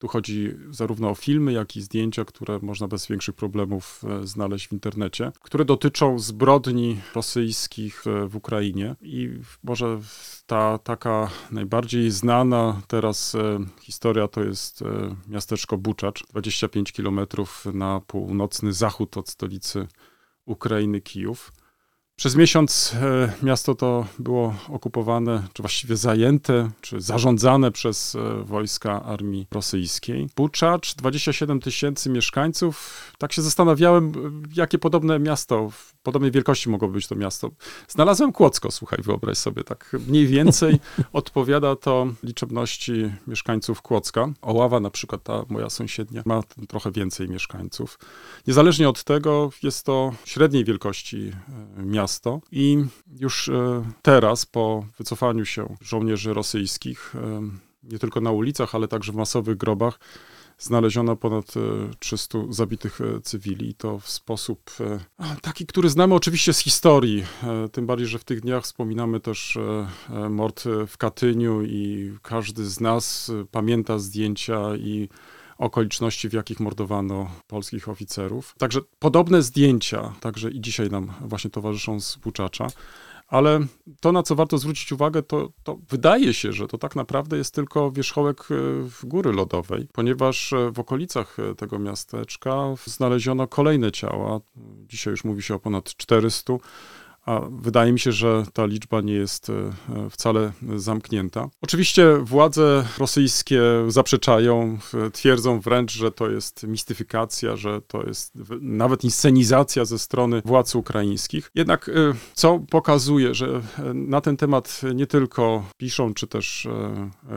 [0.00, 4.68] Tu chodzi zarówno o filmy, jak i zdjęcia, które można bez większych problemów e, znaleźć
[4.68, 8.96] w internecie, które dotyczą zbrodni rosyjskich e, w Ukrainie.
[9.02, 9.30] I
[9.62, 10.00] może
[10.46, 14.84] ta taka najbardziej znana teraz e, historia to jest
[15.28, 19.86] miasteczko Buczacz, 25 kilometrów na północny zachód od stolicy
[20.46, 21.52] Ukrainy Kijów.
[22.20, 29.02] Przez miesiąc e, miasto to było okupowane, czy właściwie zajęte, czy zarządzane przez e, wojska
[29.02, 30.26] armii rosyjskiej.
[30.36, 33.04] Buczacz, 27 tysięcy mieszkańców.
[33.18, 34.12] Tak się zastanawiałem,
[34.54, 35.70] jakie podobne miasto,
[36.02, 37.50] podobnej wielkości mogło być to miasto.
[37.88, 40.80] Znalazłem Kłodzko, słuchaj, wyobraź sobie, tak mniej więcej
[41.12, 44.28] odpowiada to liczebności mieszkańców Kłodzka.
[44.42, 47.98] Oława na przykład, ta moja sąsiednia, ma trochę więcej mieszkańców.
[48.46, 51.32] Niezależnie od tego jest to średniej wielkości
[51.78, 52.84] e, miasto i
[53.20, 57.42] już e, teraz, po wycofaniu się żołnierzy rosyjskich, e,
[57.82, 59.98] nie tylko na ulicach, ale także w masowych grobach,
[60.60, 61.54] znaleziono ponad
[61.98, 64.70] 300 e, zabitych cywili i to w sposób
[65.42, 67.24] taki, który znamy oczywiście z historii.
[67.72, 69.58] Tym bardziej, że w tych dniach wspominamy też
[70.30, 75.08] mord w Katyniu i każdy z nas pamięta zdjęcia i
[75.60, 78.54] okoliczności, w jakich mordowano polskich oficerów.
[78.58, 82.66] Także podobne zdjęcia, także i dzisiaj nam właśnie towarzyszą z Buczacza.
[83.30, 83.60] Ale
[84.00, 87.54] to, na co warto zwrócić uwagę, to, to wydaje się, że to tak naprawdę jest
[87.54, 88.54] tylko wierzchołek e,
[89.06, 94.40] góry lodowej, ponieważ e, w okolicach e, tego miasteczka znaleziono kolejne ciała.
[94.88, 96.52] Dzisiaj już mówi się o ponad 400
[97.30, 99.72] a wydaje mi się, że ta liczba nie jest e,
[100.10, 101.48] wcale zamknięta.
[101.62, 104.78] Oczywiście władze rosyjskie zaprzeczają,
[105.12, 111.50] twierdzą wręcz, że to jest mistyfikacja, że to jest nawet inscenizacja ze strony władz ukraińskich.
[111.54, 111.92] Jednak e,
[112.34, 113.46] co pokazuje, że
[113.78, 116.68] e, na ten temat nie tylko piszą, czy też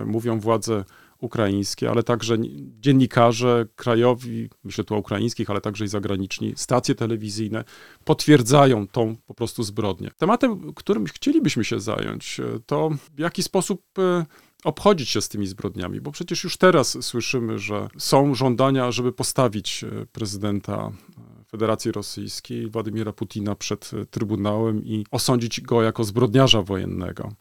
[0.06, 0.84] mówią władze
[1.24, 2.38] ukraińskie, ale także
[2.80, 7.64] dziennikarze krajowi, myślę tu o ukraińskich, ale także i zagraniczni, stacje telewizyjne
[8.04, 10.12] potwierdzają tą po prostu zbrodnię.
[10.18, 14.26] Tematem, którym chcielibyśmy się zająć, e, to w jaki sposób e,
[14.64, 19.84] obchodzić się z tymi zbrodniami, bo przecież już teraz słyszymy, że są żądania, żeby postawić
[19.84, 20.92] e, prezydenta
[21.50, 27.32] Federacji Rosyjskiej, Władimira Putina przed Trybunałem i osądzić go jako zbrodniarza wojennego.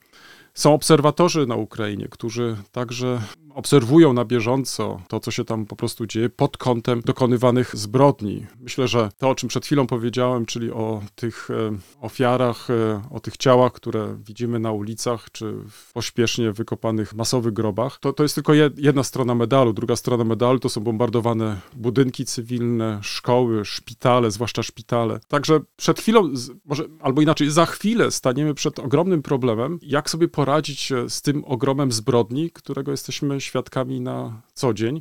[0.54, 3.22] Są obserwatorzy na Ukrainie, którzy także
[3.54, 8.46] obserwują na bieżąco to, co się tam po prostu dzieje pod kątem dokonywanych zbrodni.
[8.60, 13.20] Myślę, że to, o czym przed chwilą powiedziałem, czyli o tych e, ofiarach, e, o
[13.20, 18.34] tych ciałach, które widzimy na ulicach, czy w pośpiesznie wykopanych masowych grobach, to, to jest
[18.34, 19.72] tylko jedna strona medalu.
[19.72, 25.20] Druga strona medalu to są bombardowane budynki cywilne, szkoły, szpitale, zwłaszcza szpitale.
[25.28, 26.32] Także przed chwilą,
[26.64, 31.92] może albo inaczej, za chwilę staniemy przed ogromnym problemem, jak sobie poradzić z tym ogromem
[31.92, 34.98] zbrodni, którego jesteśmy świadkami na co dzień.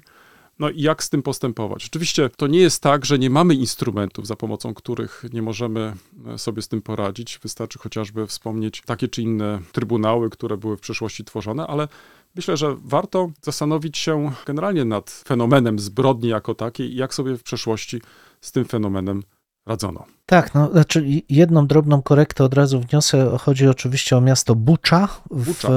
[0.59, 1.85] No i jak z tym postępować?
[1.85, 5.93] Oczywiście to nie jest tak, że nie mamy instrumentów, za pomocą których nie możemy
[6.27, 7.39] e, sobie z tym poradzić.
[7.43, 11.87] Wystarczy chociażby wspomnieć takie czy inne trybunały, które były w przeszłości tworzone, ale
[12.35, 17.43] myślę, że warto zastanowić się generalnie nad fenomenem zbrodni jako takiej i jak sobie w
[17.43, 18.01] przeszłości
[18.41, 19.23] z tym fenomenem
[19.65, 20.05] radzono.
[20.25, 23.37] Tak, no, znaczy jedną drobną korektę od razu wniosę.
[23.39, 25.69] Chodzi oczywiście o miasto Bucza, w, Bucza.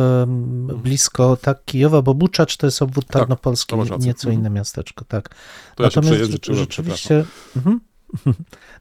[0.82, 5.28] blisko tak Kijowa, bo Buczacz to jest obwód tak, tarnopolski, nieco inne miasteczko, tak.
[5.74, 7.24] To Natomiast ja rzeczywiście...
[7.56, 7.80] Mhm.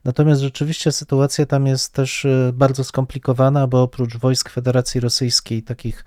[0.06, 6.06] Natomiast rzeczywiście sytuacja tam jest też e, bardzo skomplikowana, bo oprócz wojsk Federacji Rosyjskiej, takich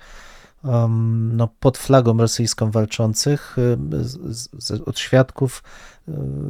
[1.33, 5.62] no, pod flagą rosyjską walczących, e, z, z, od świadków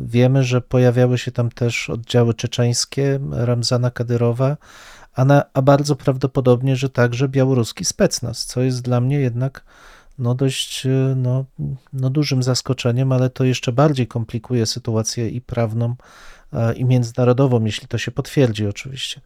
[0.02, 4.56] Wiemy, że pojawiały się tam też oddziały czeczeńskie Ramzana Kadyrowa,
[5.14, 9.64] a, na, a bardzo prawdopodobnie, że także białoruski specnaz, co jest dla mnie jednak
[10.18, 10.86] no dość
[11.16, 11.44] no,
[11.92, 15.94] no dużym zaskoczeniem, ale to jeszcze bardziej komplikuje sytuację i prawną,
[16.52, 19.20] e, i międzynarodową, jeśli to się potwierdzi oczywiście.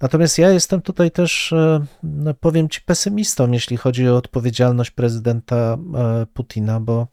[0.00, 5.56] Natomiast ja jestem tutaj też, e, no powiem ci, pesymistą, jeśli chodzi o odpowiedzialność prezydenta
[5.94, 7.06] e, Putina, bo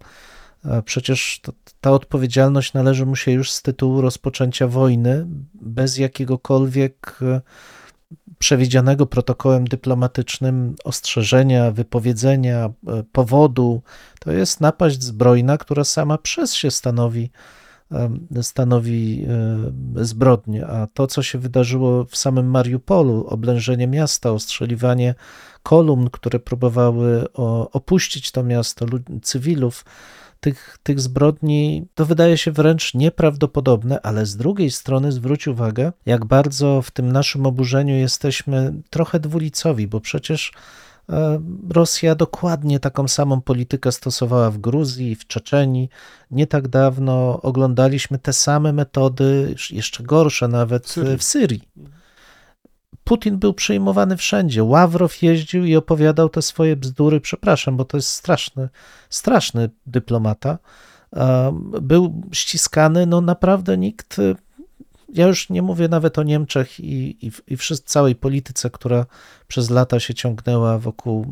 [0.86, 7.41] Przecież to, ta odpowiedzialność należy mu się już z tytułu rozpoczęcia wojny, bez jakiegokolwiek e,
[8.39, 13.82] przewidzianego protokołem dyplomatycznym ostrzeżenia, wypowiedzenia, e, powodu.
[14.19, 17.32] To jest napaść zbrojna, która sama przez się stanowi,
[18.42, 19.26] stanowi
[19.96, 20.68] zbrodnię.
[20.68, 25.16] A to, co się wydarzyło w samym Mariupolu, oblężenie miasta, ostrzeliwanie
[25.64, 27.34] kolumn, które próbowały
[27.74, 28.86] opuścić to miasto,
[29.22, 29.86] cywilów,
[30.39, 36.26] tych, tych zbrodni to wydaje się wręcz nieprawdopodobne, ale z drugiej strony zwróć uwagę, jak
[36.26, 40.54] bardzo w tym naszym oburzeniu jesteśmy trochę dwulicowi, bo przecież
[41.70, 45.89] Rosja dokładnie taką samą politykę stosowała w Gruzji, w Czeczenii.
[46.32, 51.18] Nie tak dawno oglądaliśmy te same metody, jeszcze gorsze nawet Syrii.
[51.18, 51.62] w Syrii.
[53.04, 54.64] Putin był przyjmowany wszędzie.
[54.64, 57.22] Ławrow jeździł i opowiadał te swoje bzdury.
[57.22, 58.70] Przepraszam, bo to jest straszny,
[59.10, 60.58] straszny dyplomata.
[61.12, 64.18] Um, Był ściskany, no naprawdę nikt.
[65.14, 69.05] Ja już nie mówię nawet o Niemczech i, i, i wszyscy, całej polityce, która
[69.47, 71.26] przez lata się ciągnęła wokół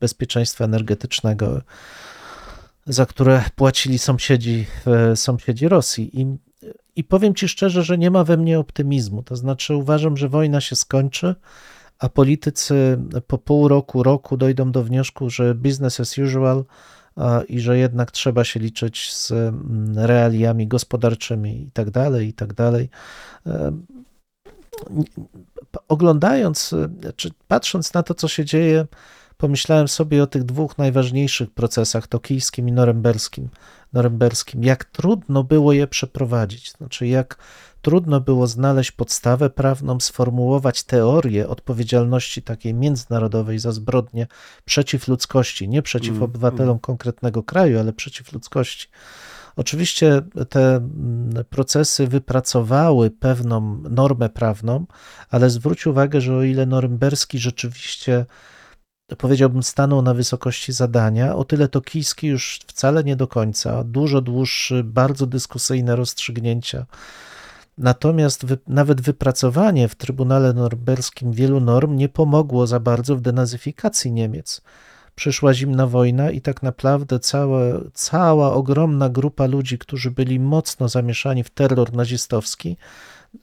[0.00, 1.62] bezpieczeństwa energetycznego,
[2.86, 6.20] za które płacili sąsiedzi, e, sąsiedzi Rosji.
[6.20, 6.36] I,
[6.96, 9.22] I powiem ci szczerze, że nie ma we mnie optymizmu.
[9.22, 11.34] To znaczy, uważam, że wojna się skończy,
[11.98, 16.64] a politycy po pół roku, roku dojdą do wniosku, że business as usual
[17.48, 22.54] i że jednak trzeba się liczyć z mm, realiami gospodarczymi i tak dalej, i tak
[22.54, 22.88] dalej.
[23.46, 23.72] E,
[25.88, 28.86] Oglądając, e, czy patrząc na to, co się dzieje,
[29.36, 33.48] pomyślałem sobie o tych dwóch najważniejszych procesach, tokijskim i norymberskim.
[33.92, 34.64] norymberskim.
[34.64, 37.38] Jak trudno było je przeprowadzić, znaczy jak
[37.86, 44.26] trudno było znaleźć podstawę prawną, sformułować teorię odpowiedzialności takiej międzynarodowej za zbrodnie
[44.64, 46.78] przeciw ludzkości, nie przeciw Mm, obywatelom mm.
[46.78, 48.88] konkretnego kraju, ale przeciw ludzkości.
[49.56, 54.86] Oczywiście te mm, procesy wypracowały pewną normę prawną,
[55.30, 58.26] ale zwróć uwagę, że o ile norymberski rzeczywiście
[59.18, 61.36] powiedziałbym, stanął na wysokości zadania.
[61.36, 63.84] O tyle tokijski już wcale nie do końca.
[63.84, 66.86] Dużo dłuższy, bardzo dyskusyjne rozstrzygnięcia.
[67.78, 74.12] Natomiast wy, nawet wypracowanie w Trybunale Norymberskim wielu norm nie pomogło za bardzo w denazyfikacji
[74.12, 74.62] Niemiec.
[75.14, 77.60] Przyszła zimna wojna i tak naprawdę cała,
[77.94, 82.76] cała ogromna grupa ludzi, którzy byli mocno zamieszani w terror nazistowski,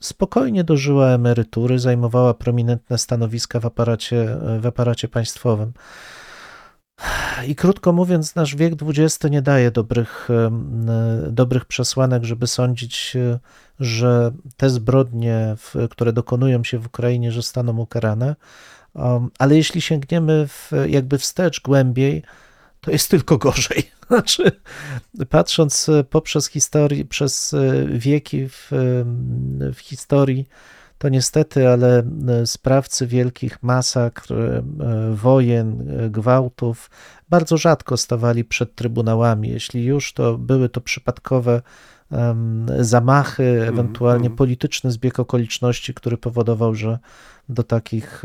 [0.00, 5.72] spokojnie dożyła emerytury, zajmowała prominentne stanowiska w aparacie, w aparacie państwowym.
[7.46, 10.28] I krótko mówiąc, nasz wiek XX nie daje dobrych,
[11.30, 13.16] dobrych przesłanek, żeby sądzić,
[13.80, 15.56] że te zbrodnie,
[15.90, 18.36] które dokonują się w Ukrainie, że zostaną ukarane.
[19.38, 22.22] Ale jeśli sięgniemy w, jakby wstecz głębiej,
[22.80, 23.90] to jest tylko gorzej.
[24.08, 24.52] Znaczy,
[25.30, 27.54] patrząc poprzez historię, przez
[27.88, 28.68] wieki w,
[29.74, 30.48] w historii,
[31.04, 32.02] to niestety, ale
[32.44, 34.34] sprawcy wielkich masakr,
[35.14, 36.90] wojen, gwałtów
[37.28, 39.48] bardzo rzadko stawali przed trybunałami.
[39.48, 41.62] Jeśli już, to były to przypadkowe
[42.80, 44.36] zamachy, ewentualnie mm.
[44.36, 46.98] polityczny zbieg okoliczności, który powodował, że
[47.48, 48.22] do takich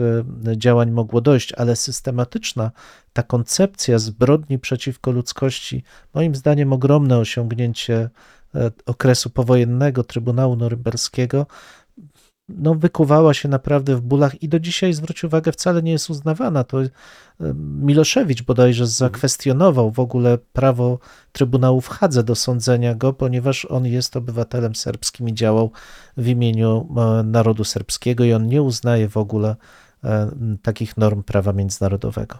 [0.55, 2.71] działań mogło dojść, ale systematyczna
[3.13, 8.09] ta koncepcja zbrodni przeciwko ludzkości, moim zdaniem ogromne osiągnięcie
[8.85, 11.45] okresu powojennego Trybunału Norymberskiego,
[12.57, 16.63] no, wykuwała się naprawdę w bólach i do dzisiaj, zwróć uwagę, wcale nie jest uznawana.
[16.63, 16.77] To
[17.81, 20.99] Miloszewicz bodajże zakwestionował w ogóle prawo
[21.31, 25.71] Trybunału w Hadze do sądzenia go, ponieważ on jest obywatelem serbskim i działał
[26.17, 29.55] w imieniu narodu serbskiego i on nie uznaje w ogóle
[30.61, 32.37] takich norm prawa międzynarodowego.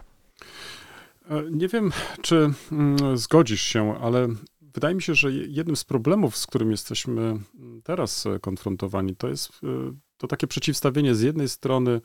[1.52, 1.92] Nie wiem,
[2.22, 4.28] czy mm, zgodzisz się, ale
[4.74, 7.40] wydaje mi się, że jednym z problemów, z którym jesteśmy
[7.84, 9.52] teraz konfrontowani, to jest
[10.18, 12.02] to takie przeciwstawienie z jednej strony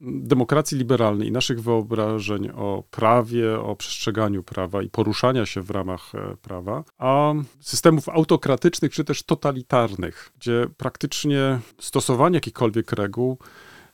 [0.00, 6.12] demokracji liberalnej i naszych wyobrażeń o prawie, o przestrzeganiu prawa i poruszania się w ramach
[6.42, 13.38] prawa, a systemów autokratycznych czy też totalitarnych, gdzie praktycznie stosowanie jakichkolwiek reguł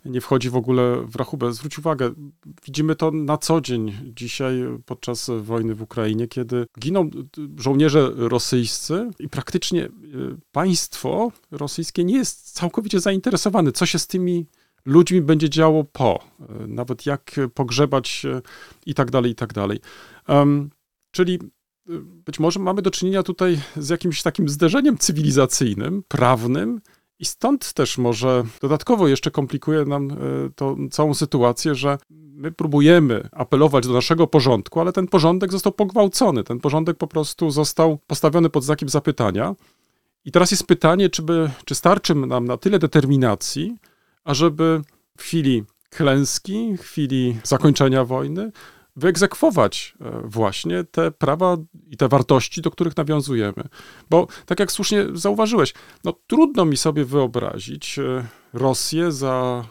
[0.04, 1.52] nie wchodzi w ogóle w rachubę.
[1.52, 2.12] Zwróć uwagę,
[2.64, 7.10] widzimy to na co dzień dzisiaj podczas wojny w Ukrainie, kiedy giną
[7.58, 9.88] żołnierze rosyjscy i praktycznie
[10.52, 14.46] państwo rosyjskie nie jest całkowicie zainteresowane, co się z tymi
[14.84, 16.24] ludźmi będzie działo po,
[16.68, 18.26] nawet jak pogrzebać
[18.86, 19.80] i tak dalej, i tak dalej.
[20.28, 20.70] Um,
[21.10, 21.38] czyli
[22.26, 26.80] być może mamy do czynienia tutaj z jakimś takim zderzeniem cywilizacyjnym, prawnym,
[27.22, 30.16] i stąd też może dodatkowo jeszcze komplikuje nam
[30.56, 36.44] to całą sytuację, że my próbujemy apelować do naszego porządku, ale ten porządek został pogwałcony.
[36.44, 39.54] Ten porządek po prostu został postawiony pod znakiem zapytania.
[40.24, 43.76] I teraz jest pytanie, czy, by, czy starczy nam na tyle determinacji,
[44.24, 44.80] ażeby
[45.16, 48.52] w chwili klęski, w chwili zakończenia wojny,
[48.96, 51.56] wyegzekwować właśnie te prawa
[51.90, 53.68] i te wartości, do których nawiązujemy.
[54.10, 55.74] Bo tak jak słusznie zauważyłeś,
[56.04, 58.00] no trudno mi sobie wyobrazić
[58.52, 59.64] Rosję za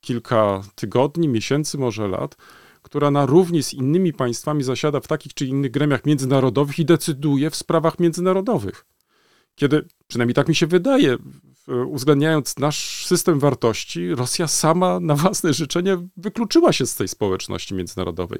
[0.00, 2.36] kilka tygodni, miesięcy, może lat,
[2.82, 7.50] która na równi z innymi państwami zasiada w takich czy innych gremiach międzynarodowych i decyduje
[7.50, 8.86] w sprawach międzynarodowych.
[9.54, 11.16] Kiedy Przynajmniej tak mi się wydaje.
[11.68, 18.38] Uwzględniając nasz system wartości, Rosja sama na własne życzenie wykluczyła się z tej społeczności międzynarodowej.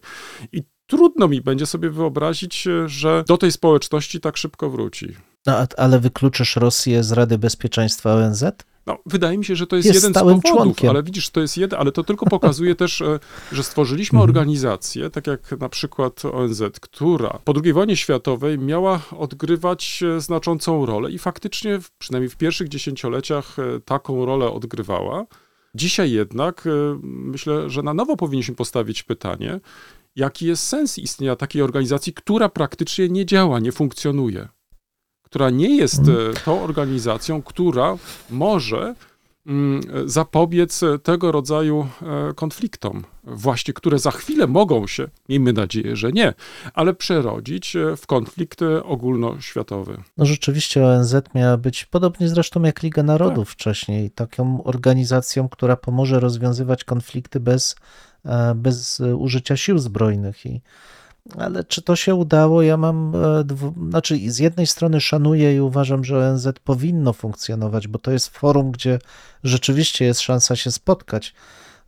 [0.52, 5.14] I trudno mi będzie sobie wyobrazić, że do tej społeczności tak szybko wróci.
[5.46, 8.44] No, ale wykluczysz Rosję z Rady Bezpieczeństwa ONZ?
[8.86, 10.90] No, wydaje mi się, że to jest, Jest jeden z powodów, członkiem.
[10.90, 13.18] ale widzisz, to jest jeden, ale to tylko pokazuje też, e,
[13.52, 14.30] że stworzyliśmy Mhm.
[14.30, 20.86] organizację, tak jak na przykład ONZ, która po II wojnie światowej miała odgrywać e, znaczącą
[20.86, 25.24] rolę i faktycznie, przynajmniej w pierwszych dziesięcioleciach, e, taką rolę odgrywała.
[25.74, 26.70] Dzisiaj jednak e,
[27.02, 29.60] myślę, że na nowo powinniśmy postawić pytanie,
[30.16, 34.48] jaki jest sens istnienia takiej organizacji, która praktycznie nie działa, nie funkcjonuje
[35.34, 37.96] która nie jest e, tą organizacją, która
[38.30, 38.94] może
[39.46, 45.96] mm, zapobiec e, tego rodzaju e, konfliktom, właśnie które za chwilę mogą się, miejmy nadzieję,
[45.96, 46.34] że nie,
[46.74, 50.02] ale przerodzić w konflikt ogólnoświatowy.
[50.16, 53.54] No rzeczywiście ONZ miała być, podobnie zresztą jak Liga Narodów Tak.
[53.54, 57.76] wcześniej, taką organizacją, która pomoże rozwiązywać konflikty bez,
[58.54, 60.46] bez e, użycia sił zbrojnych.
[60.46, 60.60] I,
[61.38, 62.62] ale czy to się udało?
[62.62, 63.44] Ja mam, e,
[63.88, 68.70] znaczy z jednej strony szanuję i uważam, że ONZ powinno funkcjonować, bo to jest forum,
[68.72, 68.98] gdzie
[69.44, 71.34] rzeczywiście jest szansa się spotkać.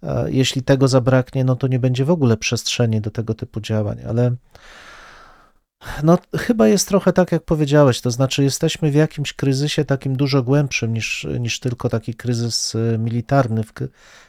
[0.02, 3.98] E, Jeśli tego zabraknie, no to nie będzie w ogóle przestrzeni do tego typu działań,
[4.08, 4.36] ale
[6.02, 10.42] no, chyba jest trochę tak, jak powiedziałeś, to znaczy jesteśmy w jakimś kryzysie takim dużo
[10.42, 13.72] głębszym niż, niż tylko taki kryzys y, militarny, w,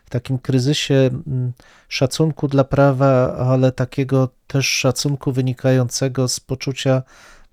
[0.06, 0.96] w takim kryzysie
[1.28, 1.52] mm,
[1.90, 7.04] szacunku dla prawa, ale takiego też szacunku wynikającego z poczucia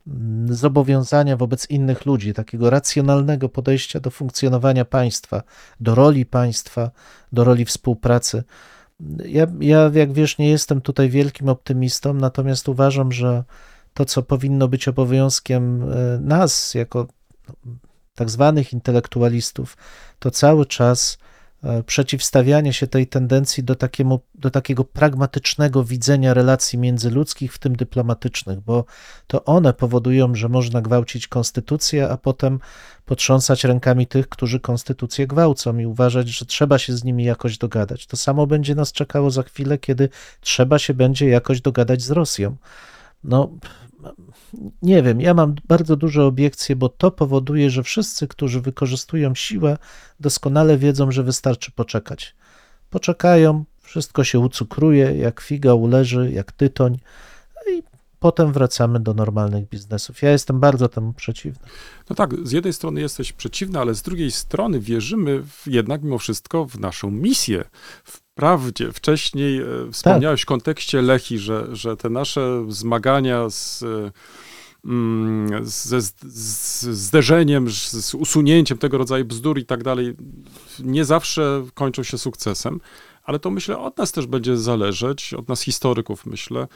[0.06, 5.42] mm, zobowiązania wobec innych ludzi, takiego racjonalnego podejścia do funkcjonowania państwa,
[5.80, 6.90] do roli państwa,
[7.32, 8.44] do roli współpracy.
[9.24, 13.44] Ja, ja, jak wiesz, nie jestem tutaj wielkim optymistą, natomiast uważam, że
[13.94, 17.06] to, co powinno być obowiązkiem e, nas, jako
[18.14, 19.76] tak zwanych intelektualistów,
[20.18, 21.18] to cały czas
[21.62, 27.76] e, przeciwstawianie się tej tendencji do, takiemu, do takiego pragmatycznego widzenia relacji międzyludzkich, w tym
[27.76, 28.84] dyplomatycznych, bo
[29.26, 32.58] to one powodują, że można gwałcić konstytucję, a potem
[33.04, 38.06] potrząsać rękami tych, którzy konstytucję gwałcą i uważać, że trzeba się z nimi jakoś dogadać.
[38.06, 40.08] To samo będzie nas czekało za chwilę, kiedy
[40.40, 42.56] trzeba się będzie jakoś dogadać z Rosją.
[43.24, 43.50] No,
[44.82, 49.78] nie wiem, ja mam bardzo duże obiekcje, bo to powoduje, że wszyscy, którzy wykorzystują siłę,
[50.20, 52.36] doskonale wiedzą, że wystarczy poczekać.
[52.90, 56.98] Poczekają, wszystko się ucukruje, jak figa uleży, jak tytoń,
[57.72, 57.82] i
[58.18, 60.22] potem wracamy do normalnych biznesów.
[60.22, 61.68] Ja jestem bardzo temu przeciwny.
[62.10, 66.18] No tak, z jednej strony jesteś przeciwny, ale z drugiej strony wierzymy w, jednak mimo
[66.18, 67.64] wszystko w naszą misję.
[68.34, 74.10] Wprawdzie wcześniej e, wspomniałeś w kontekście Lechi, że, że te nasze zmagania z, e,
[74.84, 75.66] mm,
[76.92, 80.14] zderzeniem, z usunięciem tego rodzaju bzdur i tak dalej,
[80.78, 82.80] nie zawsze kończą się sukcesem,
[83.24, 86.66] ale to myślę od nas też będzie zależeć, od nas historyków myślę,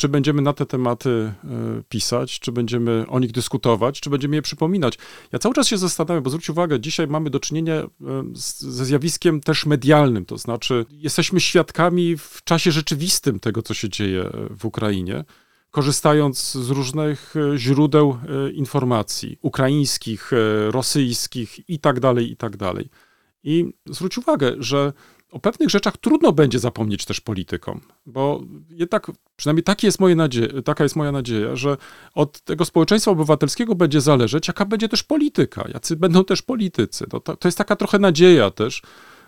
[0.00, 4.42] czy będziemy na te tematy e, pisać, czy będziemy o nich dyskutować, czy będziemy je
[4.42, 4.98] przypominać.
[5.32, 7.88] Ja cały czas się zastanawiam, bo zwróć uwagę, dzisiaj mamy do czynienia e,
[8.34, 14.22] ze zjawiskiem też medialnym, to znaczy jesteśmy świadkami w czasie rzeczywistym tego, co się dzieje
[14.22, 15.24] e, w Ukrainie,
[15.70, 18.18] korzystając z różnych źródeł
[18.52, 20.30] informacji, ukraińskich,
[20.70, 22.88] rosyjskich i tak dalej, i tak dalej.
[23.42, 24.92] I zwróć uwagę, że
[25.30, 30.84] o pewnych rzeczach trudno będzie zapomnieć też politykom, bo jednak, przynajmniej jest moje nadzie- taka
[30.84, 31.76] jest moja nadzieja, że
[32.14, 37.06] od tego społeczeństwa obywatelskiego będzie zależeć, jaka będzie też polityka, jacy będą też politycy.
[37.12, 38.82] No to, to jest taka trochę nadzieja też,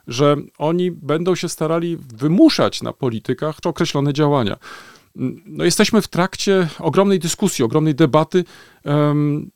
[0.07, 4.57] że oni będą się starali wymuszać na politykach określone działania.
[5.47, 8.45] No, jesteśmy w trakcie ogromnej dyskusji, ogromnej debaty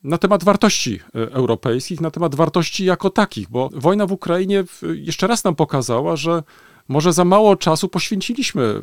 [0.03, 5.27] na temat wartości e, europejskich, na temat wartości jako takich, bo wojna w Ukrainie jeszcze
[5.27, 6.43] raz nam pokazała, że
[6.87, 8.81] może za mało czasu poświęciliśmy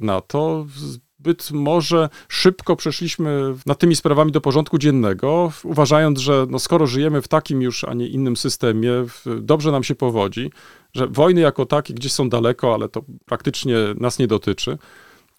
[0.00, 0.66] na to.
[0.76, 7.22] Zbyt może szybko przeszliśmy nad tymi sprawami do porządku dziennego, uważając, że no skoro żyjemy
[7.22, 8.92] w takim już, a nie innym systemie,
[9.40, 10.50] dobrze nam się powodzi,
[10.94, 14.78] że wojny jako takie gdzieś są daleko, ale to praktycznie nas nie dotyczy.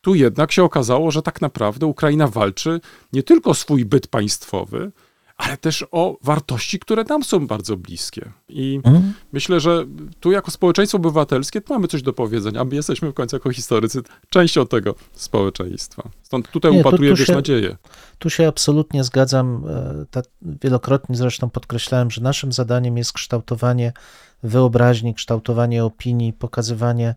[0.08, 2.80] Tu jednak się okazało, że tak naprawdę Ukraina walczy
[3.14, 4.92] nie tylko o swój byt państwowy,
[5.38, 8.32] ale też o wartości, które nam są bardzo bliskie.
[8.50, 9.14] I Mhm.
[9.34, 9.86] myślę, że
[10.20, 14.02] tu jako społeczeństwo obywatelskie mamy coś do powiedzenia, a my jesteśmy w końcu jako historycy
[14.30, 16.10] częścią tego społeczeństwa.
[16.24, 17.78] Stąd tutaj Nie, upatruję tu też się- nadzieję.
[18.20, 19.64] Tu się absolutnie zgadzam.
[19.70, 20.22] E, Ta,
[20.62, 23.94] wielokrotnie zresztą podkreślałem, że naszym zadaniem jest kształtowanie
[24.44, 27.16] wyobraźni, kształtowanie opinii, pokazywanie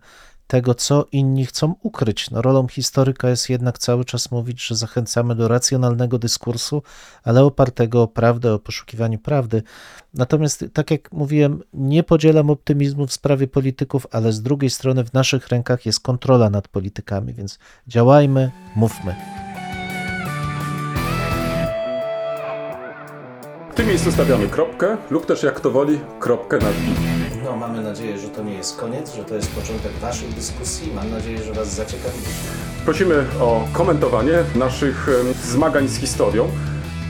[0.51, 2.31] tego, co inni chcą ukryć.
[2.31, 6.83] No, rolą historyka jest jednak cały czas mówić, że zachęcamy do racjonalnego dyskursu,
[7.25, 9.63] ale opartego o prawdę, o poszukiwaniu prawdy.
[10.15, 15.13] Natomiast, tak jak mówiłem, nie podzielam optymizmu w sprawie polityków, ale z drugiej strony w
[15.13, 19.15] naszych rękach jest kontrola nad politykami, więc działajmy, mówmy.
[23.73, 27.20] W tym miejscu stawiamy kropkę lub też jak to woli, kropkę nad i.
[27.51, 30.93] No, mamy nadzieję, że to nie jest koniec, że to jest początek Waszych dyskusji.
[30.95, 32.19] Mam nadzieję, że Was zaciekawi.
[32.85, 36.49] Prosimy o komentowanie naszych em, zmagań z historią.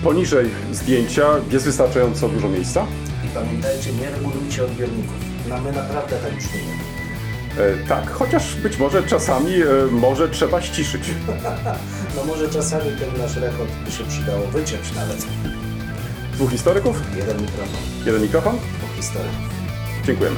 [0.04, 2.86] Poniżej zdjęcia jest wystarczająco dużo miejsca.
[3.24, 5.14] I pamiętajcie, nie regulujcie odbiorników.
[5.48, 6.72] No, my naprawdę tak brzmimy.
[7.58, 11.02] E, tak, chociaż być może czasami e, może trzeba ściszyć.
[12.16, 15.26] No może czasami ten nasz rekord by się przydało wyciąć nawet.
[16.32, 18.56] Dwóch historyków, Jeden mikrofon jeden mikrofon.
[18.56, 19.49] po historyków.
[20.10, 20.36] Dziękujemy.